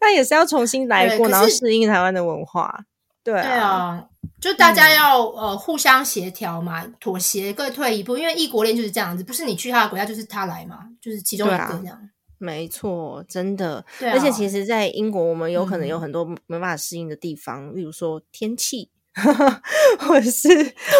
[0.00, 2.84] 他也是要重新来过，然后适应台湾的文化。
[3.24, 4.04] 对啊，
[4.40, 11.98] 就大家要呃互相协调嘛，妥协各退一步，因为异国恋就是这样子，不是你去他的国家，就是他来嘛，就是其中一个这样。
[12.38, 13.84] 没错，真的。
[14.00, 18.90] 而且其实，在英国，我们有可能有很多没办法适应的地方，例如说天气。
[19.98, 20.48] 或是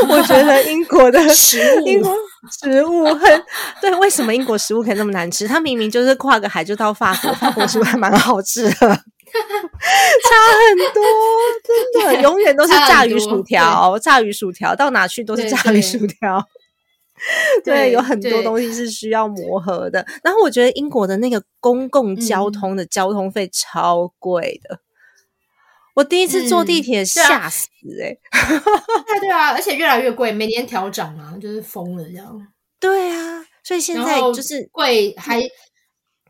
[0.08, 2.14] 我觉得英国的 食物，英国
[2.50, 3.44] 食物很
[3.80, 3.94] 对。
[3.96, 5.46] 为什么英国食物可以那么难吃？
[5.46, 8.96] 它明明就是跨个海就到法国，法国食物还蛮好吃的，差很
[10.94, 11.02] 多，
[12.02, 16.42] 真的，永远都是炸鱼薯条，炸鱼薯条到哪去都是炸鱼薯条。
[17.64, 20.06] 对，有很多东西是需要磨合的。
[20.22, 24.78] 然后我觉得英国的那个公共交通的交通费超贵的。
[25.96, 27.68] 我第一次坐地铁吓死
[28.04, 28.14] 哎！
[29.08, 32.46] 对对啊，而且越来越贵，每年调涨啊，就是疯了这样。
[32.78, 35.40] 对啊，所以现在就是贵，还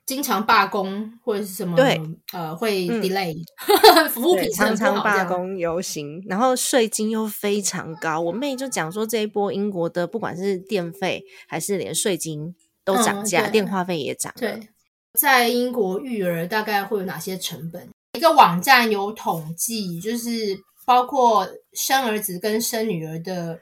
[0.06, 1.74] 经常罢工或者是什么？
[1.74, 2.00] 对，
[2.32, 3.34] 呃，会 delay
[4.08, 8.20] 服务品常常罢工游行，然后税金又非常高。
[8.20, 12.54] 我妹就讲说，这一波英国的不管是电费还是连税金
[12.84, 14.32] 都涨价，电话费也涨。
[14.36, 14.68] 对，
[15.14, 17.88] 在英国育儿大概会有哪些成本？
[18.16, 23.60] 一个网站有统计，就是包括生儿子跟生女儿的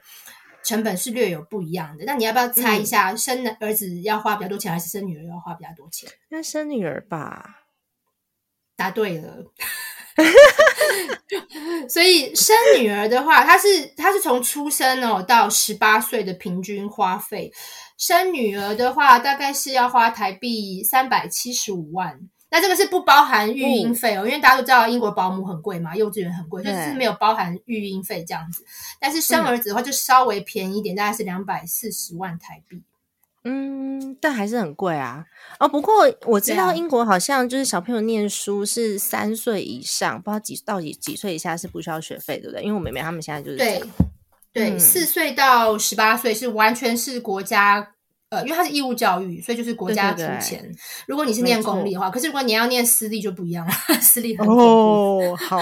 [0.63, 2.05] 成本是略有不一样的。
[2.05, 6.09] 那你要不要猜一下，生儿子要花比较多钱，还是生女儿要花比较多钱？
[6.29, 7.65] 那生女儿吧，
[8.75, 9.51] 答对了。
[11.89, 17.51] 所以生女儿的话，她是她是从出生哦到十八岁的平均花费。
[17.97, 22.17] 生女儿的话，大概是要花台币三百七十五万。
[22.55, 28.63] 那这个是不包含育婴费哦，因为大家都知道英国保姆很贵嘛，幼稚园很贵，就是没有包含育婴费这样子。
[28.97, 32.81] 但是生儿子的话就稍微便宜一点，大概是两百四十万台币。
[33.43, 35.25] 嗯，但还是很贵啊。
[35.59, 42.63] 哦，不过我知道英国好像就是小朋友念书是三岁以上，不知道几到底几岁以下是不需要学费，对不对？
[42.63, 43.83] 因为我妹妹他们现在就是对
[44.53, 47.94] 对，四岁到十八岁是完全是国家。
[48.35, 50.69] 呃，因为它是义务教育，所以就是国家出钱。
[51.07, 53.71] 如果你是念公立的话，可是如果你要念私立就不一样了，
[54.01, 55.57] 私立哦，好，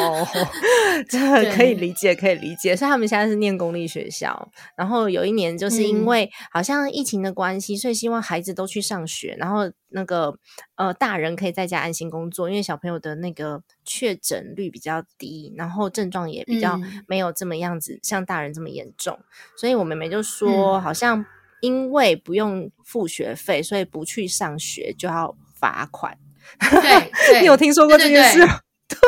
[1.08, 2.76] 这可以理解，可以理解。
[2.76, 10.36] 所以他们现在是念公立学校，然后有一年就是因为好像疫情的关系，所以希望孩子都去上学，然后那个
[10.76, 19.20] 呃大人可以在家安心工作，因为小朋友的那个确诊率比较低，然后症状也比较没有这么样子像大人这么严重，
[19.58, 21.26] 所以我妹妹就说好像。
[21.64, 26.18] 因为不用付学费，所以不去上学就要罚款。
[26.60, 28.46] 对， 你有听说过这件事？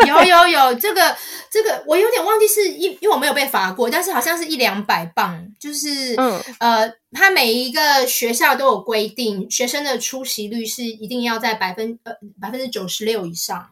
[0.08, 1.16] 有有有，这个
[1.52, 13.70] 这个我有点忘记是因因为我没有被罚过，但是好像是一两百磅，就是嗯呃，他每一个学校都有规定，学生的出席率是一定要在百分呃百分之九十六以上。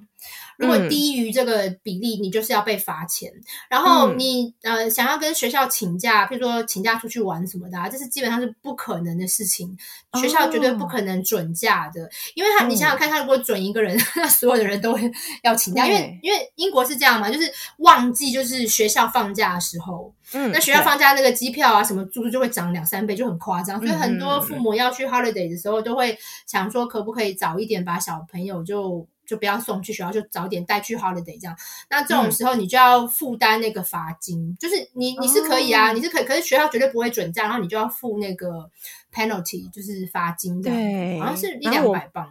[0.57, 3.31] 如果低于这个比例，你就是要被罚钱。
[3.69, 9.77] 然后你呃想要跟学校请假，譬如说请假出去玩什么的，这是基本上是不可能的事情。
[10.15, 15.87] 学校绝对不可能准假的，因为他你想想看，他如果准一个人，那所有的人都会要请假。
[15.87, 23.79] 因为因为英国是这样嘛，就是旺季就是学校放假的时候，嗯，那学校放假那个机票啊什么住宿就会涨两三倍，就很夸张。
[23.79, 29.07] 所以很多父母要去 holiday 的时候，都会想说可不可以早一点把小朋友就。
[29.25, 31.55] 就不要送去学校，就早点带去 holiday 这样。
[31.89, 38.69] 那这种时候你就要负担那个罚金，就是你你是可以啊，你是可以，可是学校绝对不会准账，然后你就要付那个
[39.13, 42.29] penalty，就是罚金对，好像是一两百磅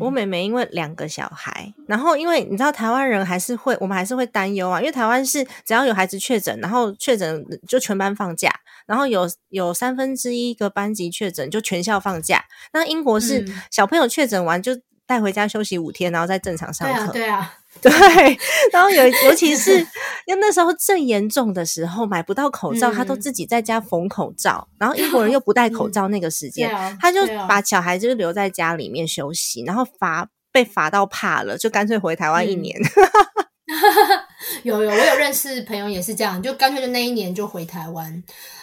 [0.00, 8.52] 我妹妹因为两个小孩，然后因为你知道台湾人还是会，我们还是会担忧啊，因为台湾是只要有孩子确诊，然后确诊就全班放假，
[8.86, 12.44] 然后有有三分之一个班级确诊就全校放假。
[12.72, 14.72] 那英国是小朋友确诊完就。
[15.06, 17.12] 带回家休息五天，然后再正常上课。
[17.12, 18.38] 对啊，对啊，对。
[18.72, 19.78] 然后有，尤其是
[20.26, 24.66] 因为那时候正严重的时候，买不到口罩，他都自己在家缝口罩。
[24.78, 26.68] 然后英国人又不戴口罩，那个时间，
[27.00, 32.76] 他就把小孩就留在家里面休息，然后罚被罚到怕了，就干脆回台湾一年。
[34.64, 38.22] 有有，我有认识朋友也是这样，就干脆就那一年就回台湾。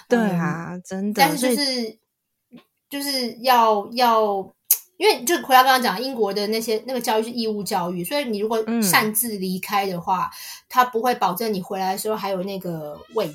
[0.09, 1.21] 对啊，真的。
[1.21, 1.97] 但是就是
[2.89, 4.53] 就是要要。
[5.03, 10.31] 因为就回到刚刚讲，英国的那些那个教育是义务教育，所以你如果擅自离开的话，
[10.69, 13.33] 他不会保证你回来的时候还有那个位置。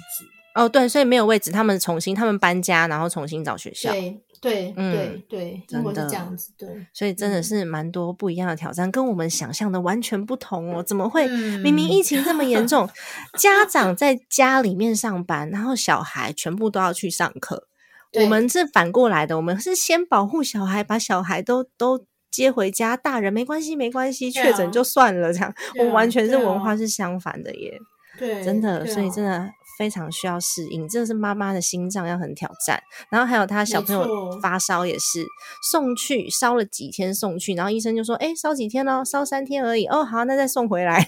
[0.54, 3.92] 哦，对，所以没有位置，他们重新他们搬家，然后重新找学校。
[3.92, 6.50] 对对对对，英国是这样子。
[6.56, 10.82] 对，所以真的是蛮多不一样的挑战，跟我们想象的完全不同哦。
[10.82, 12.88] 怎么会明明疫情这么严重，
[13.38, 17.67] 家长在家里面上班，然后小孩全部都要去上课？
[18.14, 25.52] 我们是反过来的，我们是先保护小孩，把小孩都都接回家，大人没关系，没关系，确诊就算了，这样。
[25.78, 27.78] 我们完全是文化是相反的耶，
[28.18, 32.82] 对，真的，所以真的非常需要适应，这是妈妈的心脏要很挑战。
[33.10, 35.24] 然后还有他小朋友发烧也是
[35.70, 39.04] 送去烧了几天送去，然后医生就说：“哎，烧几天咯？
[39.04, 41.06] 烧三天而已。”哦，好，那再送回来，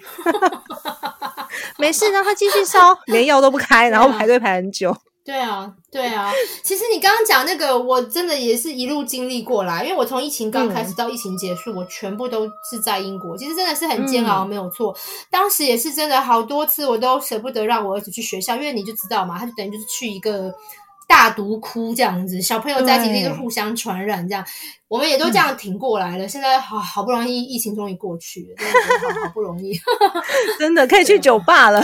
[1.79, 4.97] 没事，让他继续烧，连药都不开，然后排队排很久。
[5.25, 6.33] 对啊，对啊，
[6.65, 14.97] 其实你刚刚讲那个，我真的也是一路经历过来，因为我从疫情刚开始到疫情结束，我全部都是在英国，其实真的是很煎熬，没有错。
[15.31, 20.53] 当时也是真的好多次，我都舍不得让我儿子去学校，因为你就知道嘛，他就等于就是去一个。
[21.09, 24.47] 大毒窟这样子，小朋友在一起就互相传染，这样
[24.91, 26.27] 我们也都这样挺过来了。
[26.27, 29.73] 现在好好不容易疫情终于过去了，好不容易，
[30.59, 31.81] 真的可以去酒吧了。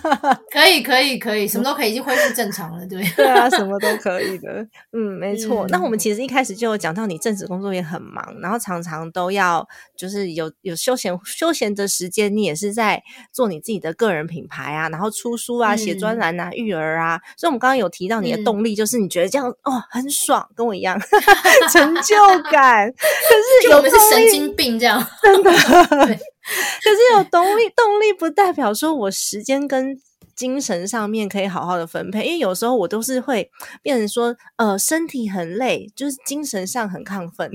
[0.50, 4.66] 可以可以可以，什么都可以，已经恢复正常了，对对啊，什么都可以的。
[4.92, 5.66] 嗯，没错。
[5.68, 13.02] 那我们其实一开始就有讲到，你正职工作也很忙，然后常常都要就是有有休闲休闲的时间，你也是在
[13.32, 17.20] 做你自己的个人品牌啊，然后出书啊，写专栏啊，育儿啊。
[17.36, 18.76] 所以，我们刚刚有提到你的动力。
[18.76, 21.00] 就是你觉得这样哦很爽，跟我一样
[21.72, 22.14] 成就
[22.50, 22.90] 感。
[22.92, 25.50] 可是我们是神经病这样， 真的。
[25.52, 30.00] 可是有动力，动力不代表说我时间跟
[30.34, 32.24] 精神上面可以好好的分配。
[32.24, 33.50] 因为有时候我都是会
[33.82, 37.50] 变成说，呃，身体很累，就是精神上很亢奋，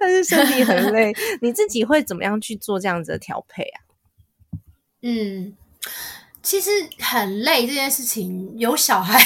[0.00, 1.14] 但是身体很累。
[1.40, 3.78] 你自己会怎么样去做这样子的调配啊？
[5.02, 5.54] 嗯。
[6.44, 9.16] 其实很累这件事情，有小孩，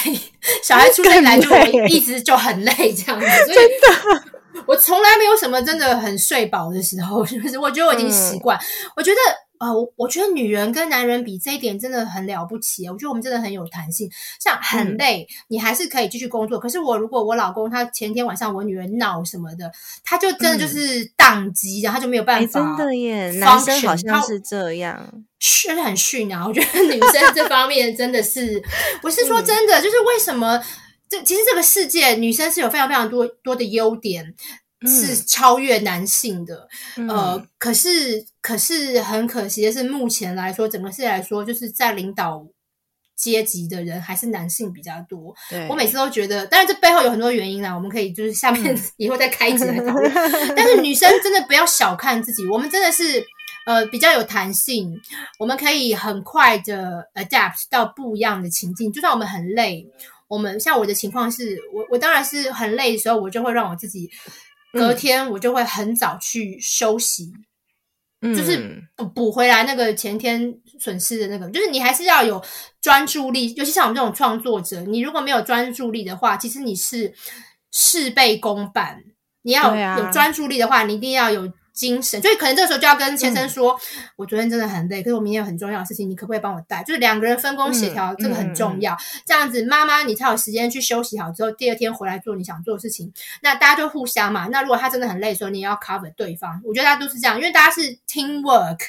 [0.61, 1.49] 小孩出生来就
[1.87, 3.65] 一直就很累这样子，所以
[4.65, 8.57] 我从来没有什么真的很睡饱的时候， 就是我觉得我已经习惯，
[8.95, 9.17] 我觉得。
[9.59, 12.87] 呃，我我觉得女人跟男人比这一点真的很了不起。
[12.87, 14.07] 我觉得我们真的很有弹性，
[14.39, 16.59] 像很累，你还是可以继续工作。
[16.59, 19.71] 可是我如果我老公他前天晚上我女儿闹什么的，
[20.03, 22.59] 他就真的就是宕机，然后他就没有办法。
[22.59, 26.45] 真的耶，男生好像是这样， 是很逊啊。
[26.47, 28.61] 我觉得女生这方面真的是，
[29.01, 30.61] 我是说真的，就是为什么
[31.09, 34.35] 这其实这个世界女生是有非常非常多多的优点。
[34.85, 36.67] 是超越男性的，
[37.09, 42.45] 呃，可是可是很可惜的是，目前来说，整个世界来说，就是在领导
[43.15, 45.33] 阶级的人还是男性比较多。
[45.67, 50.13] 我每次都觉得，但是这背后有很多原因啦，我们可以就是下面以后再开一集来讨论。
[50.55, 53.25] 但是女生真的不要小看自己，我们真的是
[53.65, 54.95] 呃比较有弹性，
[55.39, 59.87] 我们可以很快的 adapt 到不一样的情境，就算我们很累，
[60.27, 64.09] 我们像我的情况是，我我当然是很累的时候，我就会让我自己。
[64.73, 67.31] 隔天我就会很早去休息，
[68.21, 68.83] 就是
[69.15, 71.49] 补回来那个前天损失的那个。
[71.49, 72.43] 就是你还是要有
[72.81, 77.13] 专注力，尤其像我们这种创作者，你如果没有专注力的话，其实你是
[77.71, 79.03] 事倍功半。
[79.41, 81.51] 你要有专注力的话，你一定要有。
[81.77, 83.79] 精神，所以可能这个时候就要跟先生说，
[84.15, 86.83] 我昨天真的很累，可是我明天有很重要的事情，你可不可以帮我带？
[86.83, 88.97] 就是两个人分工协调，这个很重要。
[89.23, 93.13] 这样子，妈妈你才有时间去休息好之后，第二天回来做你想做的事情。
[93.43, 94.47] 那大家就互相嘛。
[94.47, 96.59] 那如果他真的很累的时候，你也要 cover 对方。
[96.65, 98.79] 我觉得大家都是这样，因为大家是 team work，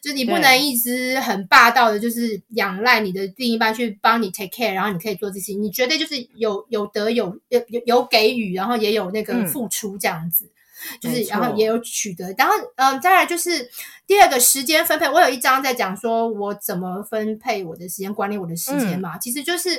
[0.00, 10.48] 就你不能一直很霸道的，就是仰赖你的另一半去帮你 take care，然后你可以做这些，你绝对就是有有得有有有给予，然后也有那个付出这样子。
[11.00, 13.70] 就是，然后也有取得，然后，嗯，再来就是
[14.06, 15.08] 第二个时间分配。
[15.08, 19.18] 我有一章在讲说我怎么分配我的时间，管理我的时间嘛。
[19.18, 19.70] 其实就是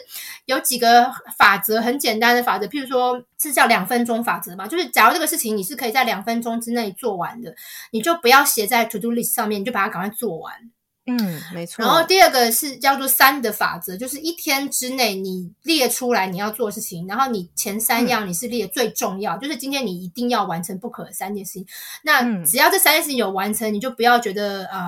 [0.46, 4.68] 有几个法则，很简单的法则，譬如说是叫两分钟法则嘛。
[4.68, 7.54] 就是假如这个事情你是可以在两分钟之内做完的，
[7.92, 10.54] 你就不要写在 to do list 上面，你就把它赶快做完。
[11.06, 11.84] 嗯，没错。
[11.84, 21.66] 然后第二个是叫做三的法则，就是一天之内你列出来你要做的事情，然后你前三样你是列最重要，就是今天你一定要完成不可三件事情。
[22.04, 24.80] 那只要这三件事情有完成，你就不要觉得呃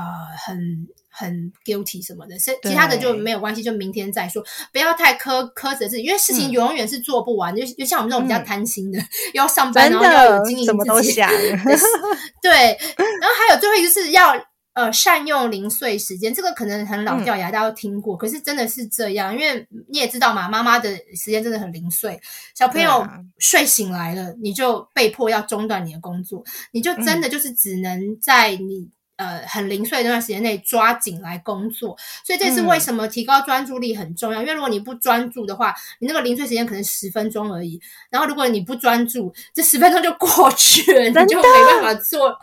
[0.45, 4.41] 很很 guilty 什么的，其他的就没有关系，就明天再说，
[4.71, 7.53] 不要太苛苛责自己，因为事情永远是做不完。
[7.53, 8.97] 就就像我们这种比较贪心的，
[9.33, 11.15] 要上班然后要有经营自己，
[12.41, 12.51] 对。
[12.95, 14.33] 然后还有最后一个是要。
[14.75, 18.15] 呃，善用零碎时间，这个可能很老掉牙，大家都听过。
[18.15, 22.21] 可是真的是这样，因为你也知道嘛，妈妈的时间真的很零碎。
[22.53, 23.07] 小朋友
[23.39, 28.89] 睡醒来了，你就被迫要中断你的工作，你就真的就是只能在你。
[29.17, 34.41] 呃，很零碎那段时间内抓紧来工作，所以这是为什么提高专注力很重要。
[34.41, 37.79] 因为如果你不专注的话，你那个零碎时间可能十分钟而已。
[38.09, 42.37] 然后如果你不专注，这十分钟就过去了，你就没办法做。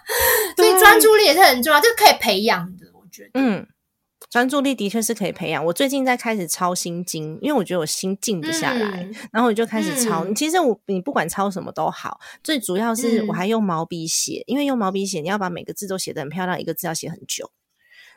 [0.56, 3.30] 所以专注力也是很重要，这可以培养的，我觉得。
[3.34, 3.66] 嗯。
[4.32, 5.62] 专注力的确是可以培养。
[5.62, 10.26] 我最近在开始抄心经，因为我觉得我心静不下来，然后我就开始抄。
[10.32, 17.50] 其实我你不管抄什么都好，最主要是我还用毛笔写，因为用毛笔写，你要把每个字都写得很漂亮，一个字要写很久。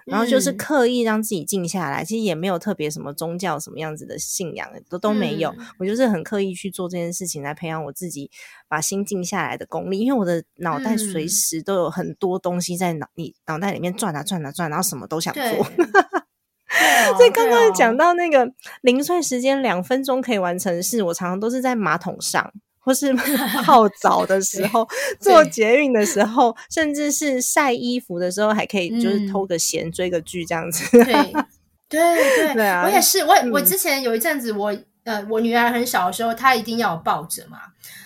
[0.05, 5.53] 然后就是刻意让自己静下来，其实也没有特别什么宗教什么样子的信仰，都都没有。
[5.79, 8.29] 我就是很刻意去做这件事情，来培养我自己
[8.67, 9.99] 把心静下来的功力。
[9.99, 15.43] 因为我的脑袋随时都有很多东西在脑你脑袋里面转啊转啊转，然后什么都想做。
[17.17, 18.51] 所以刚刚讲到那个
[18.81, 22.53] 零碎时间两分钟可以完成的事，我常常都是在马桶上。
[22.85, 23.11] 或是
[23.65, 24.87] 泡澡的时候，
[25.19, 30.85] 做捷运的时候，甚至是晒衣服的时候，还可以就是偷个闲追个剧这样子。
[31.03, 31.13] 对
[31.89, 33.19] 对对，我也是。
[33.25, 37.57] 我我之前有一阵子，我呃，我女儿很小的时候，她一定要我抱着嘛。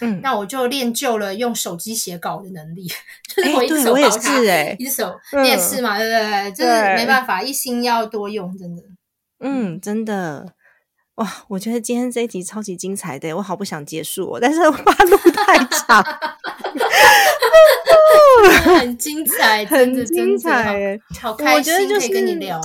[0.01, 2.87] 嗯，那我就练就了用手机写稿的能力。
[3.35, 4.41] 就是我一手抱她，
[4.77, 5.97] 一手你也是嘛？
[5.97, 6.51] 对不对？
[6.51, 8.83] 就是没办法，一心要多用，真的。
[9.39, 10.53] 嗯，真的。
[11.19, 16.01] 哇，我觉得今天这一集超级精彩的，我好不想结束，哦但是我怕录太长，
[18.63, 22.57] 很精彩，很精彩，好开心可以跟你聊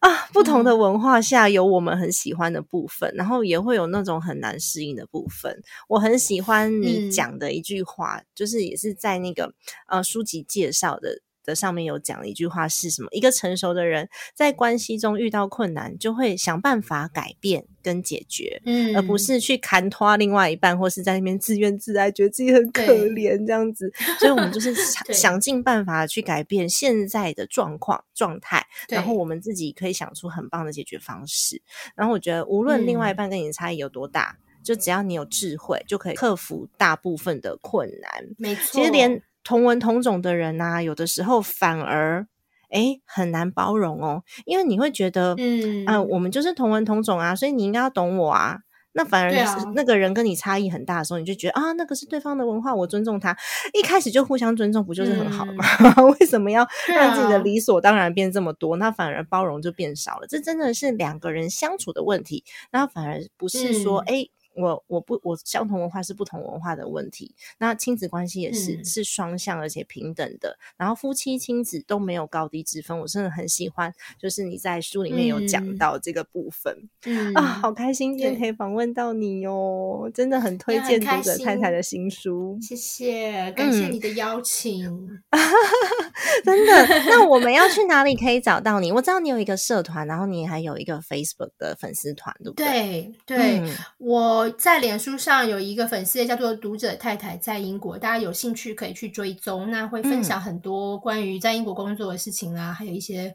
[0.00, 0.28] 啊！
[0.32, 5.60] 不同的文化下有我们很喜欢的部分，然后也会有那种很难适应的部分。
[5.88, 9.52] 我很喜欢你讲的一句话，就是也是在那个
[9.88, 11.20] 呃书籍介绍的。
[11.48, 13.08] 的上面有讲一句话是什么？
[13.12, 23.90] 一个成熟的人在关系中遇到困难，就会想办法改变跟解决，嗯，而不是去砍拖另外一半，或是在那边自怨自艾，觉得自己很可怜这样子。
[24.20, 31.62] 所以，我们就是 想想尽办法去改变现在的状况状态，然后我们自己可以想出很棒的解决方式。
[31.96, 38.26] 然后，我觉得无论另外一半跟你的差异有多大，就只要你有智慧，就可以克服大部分的困难。
[38.36, 39.22] 没错，其实连。
[39.48, 42.26] 同文同种的人呐，有的时候反而
[42.68, 48.58] 哎很难包容哦，因为你会觉得，嗯啊，我们就是同文同种啊，所以你应该要懂我啊。
[48.92, 53.34] 那反而是那个人跟你差异很大的时候，你就觉得啊，那个是对方的文化，我尊重他。
[53.72, 55.64] 一开始就互相尊重，不就是很好吗？
[56.20, 58.76] 为什么要让自己的理所当然变这么多？
[58.76, 60.26] 那反而包容就变少了。
[60.26, 64.28] 这真的是两个人相处的问题，那反而不是说哎。
[64.58, 76.88] 我我不我相同文化是不同文化的问题，那亲子关系也是是双向而且平等的，然后夫妻亲子都没有高低之分，我真的很喜欢，就是你在书里面有讲到这个部分，
[77.34, 84.84] 啊，好开心今天可以访问到你哦，真的很推荐读者太太的新书，谢谢，感谢你的邀请，
[86.44, 88.90] 真的，那我们要去哪里可以找到你？
[88.90, 93.12] 我知道你有一个社团，然后你还有一个 Facebook 的粉丝团，对不对？
[93.24, 93.62] 对，对
[93.98, 94.47] 我。
[94.50, 99.70] 在脸书上有一个粉丝页叫做“读者太太在英国”，大家有兴趣可以去追踪。
[99.70, 103.34] 那会分享很多关于在英国工作的事情啊，还有一些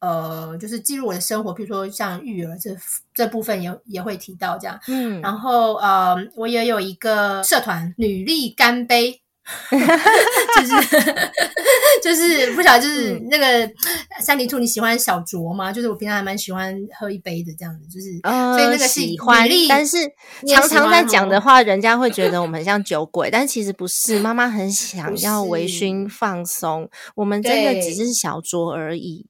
[0.00, 2.76] 呃，就是记录我的生活，比如说像育儿这
[3.14, 4.78] 这部分也也会提到这样。
[4.88, 9.21] 嗯，然后呃，我也有一个社团“女力干杯”。
[10.56, 10.80] 就是
[12.02, 13.68] 就是不晓得，就是那个
[14.20, 15.72] 三里兔，你喜欢小酌吗？
[15.72, 19.98] 就是我平常还蛮喜欢喝一杯的这样子，就是所以那个喜欢，但是
[20.46, 24.20] 常常在讲的话，人家会觉得我们很像酒鬼，但其实不是。
[24.22, 29.26] 妈妈很 想要微醺放松，我们真的只是小酌而已。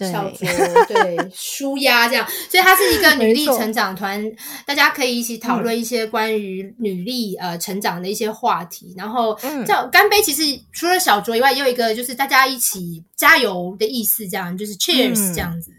[0.00, 4.24] 小酌对舒压这样，所以它是一个女力成长团，
[4.64, 8.94] 大家可以一起讨论一些关于女力呃成长的一些话题。
[8.96, 10.42] 然后叫干杯，其实
[10.72, 15.72] 除了小酌以外，也有一个就是大家一起加油的意思，这样就是 cheers 这样子。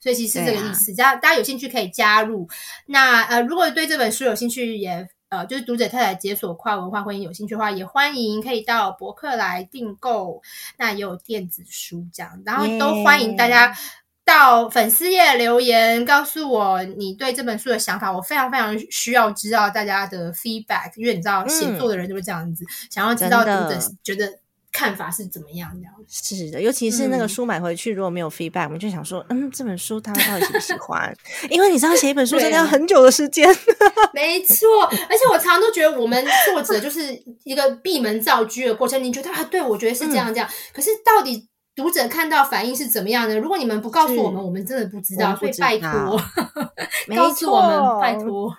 [0.00, 2.48] 所以其实这个意思，大家大家有兴趣可以加入。
[2.86, 5.06] 那呃，如果对这本书有兴趣，也。
[5.28, 10.40] 呃，就是读者太太解锁跨文化婚姻有兴趣的话，也欢迎可以到博客来订购，
[10.78, 13.76] 那也有电子书这样，然后都欢迎大家
[14.24, 24.38] 到粉丝页留言，告诉我你对这本书的想法，我非常非常需要知道大家的 feedback，因为你知道写作的人都是这样子，想要知道读者觉得。
[24.76, 25.70] 看法是怎么样？
[25.74, 31.16] 这样是的，尤其是那个书买回去如果没有 feedback，我们就想说，嗯，这本书他到底喜不喜欢？
[31.48, 33.48] 因为你知道写一本书真的要很久的时间。
[34.12, 36.22] 没错，而且我常常都觉得我们
[36.52, 37.00] 作者就是
[37.44, 39.02] 一个闭门造车的过程。
[39.02, 43.38] 你觉得啊，对我觉得是这样这样，可是到底读者看到反应是怎么样的？
[43.38, 46.20] 如果你们不告诉我们，我们真的不知道，所以拜托，
[47.16, 48.54] 告诉我们，拜托。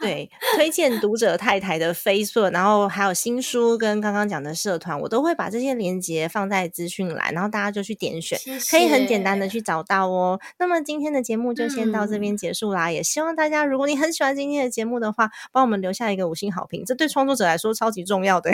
[0.00, 8.38] 对，推荐读者太太的 Facebook，然后还有新书跟刚刚讲的社团，我都会把这些链接放在资讯栏，然后大家就去点选，
[8.70, 10.38] 可以很简单的去找到哦。
[10.58, 18.52] 那么今天的节目就先到这边结束啦，也希望大家如果你很喜欢今天的节目的话，帮我们留下一个五星好评，这对创作者来说超级重要的。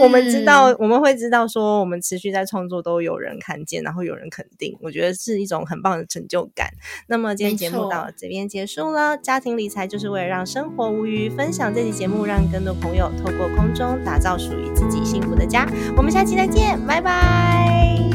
[0.00, 6.70] 我们知道，我们会知道说，我们持续在创作都有人看见，然后有人肯定，我觉得是一种很棒的成就感。
[7.06, 15.66] 那么今天节目到这边结束了，家庭理财就是为了让生活无余，分享这期节目，让更多朋友透过空中打造属于自己幸福的家。
[15.96, 18.09] 我们下期再见，拜拜。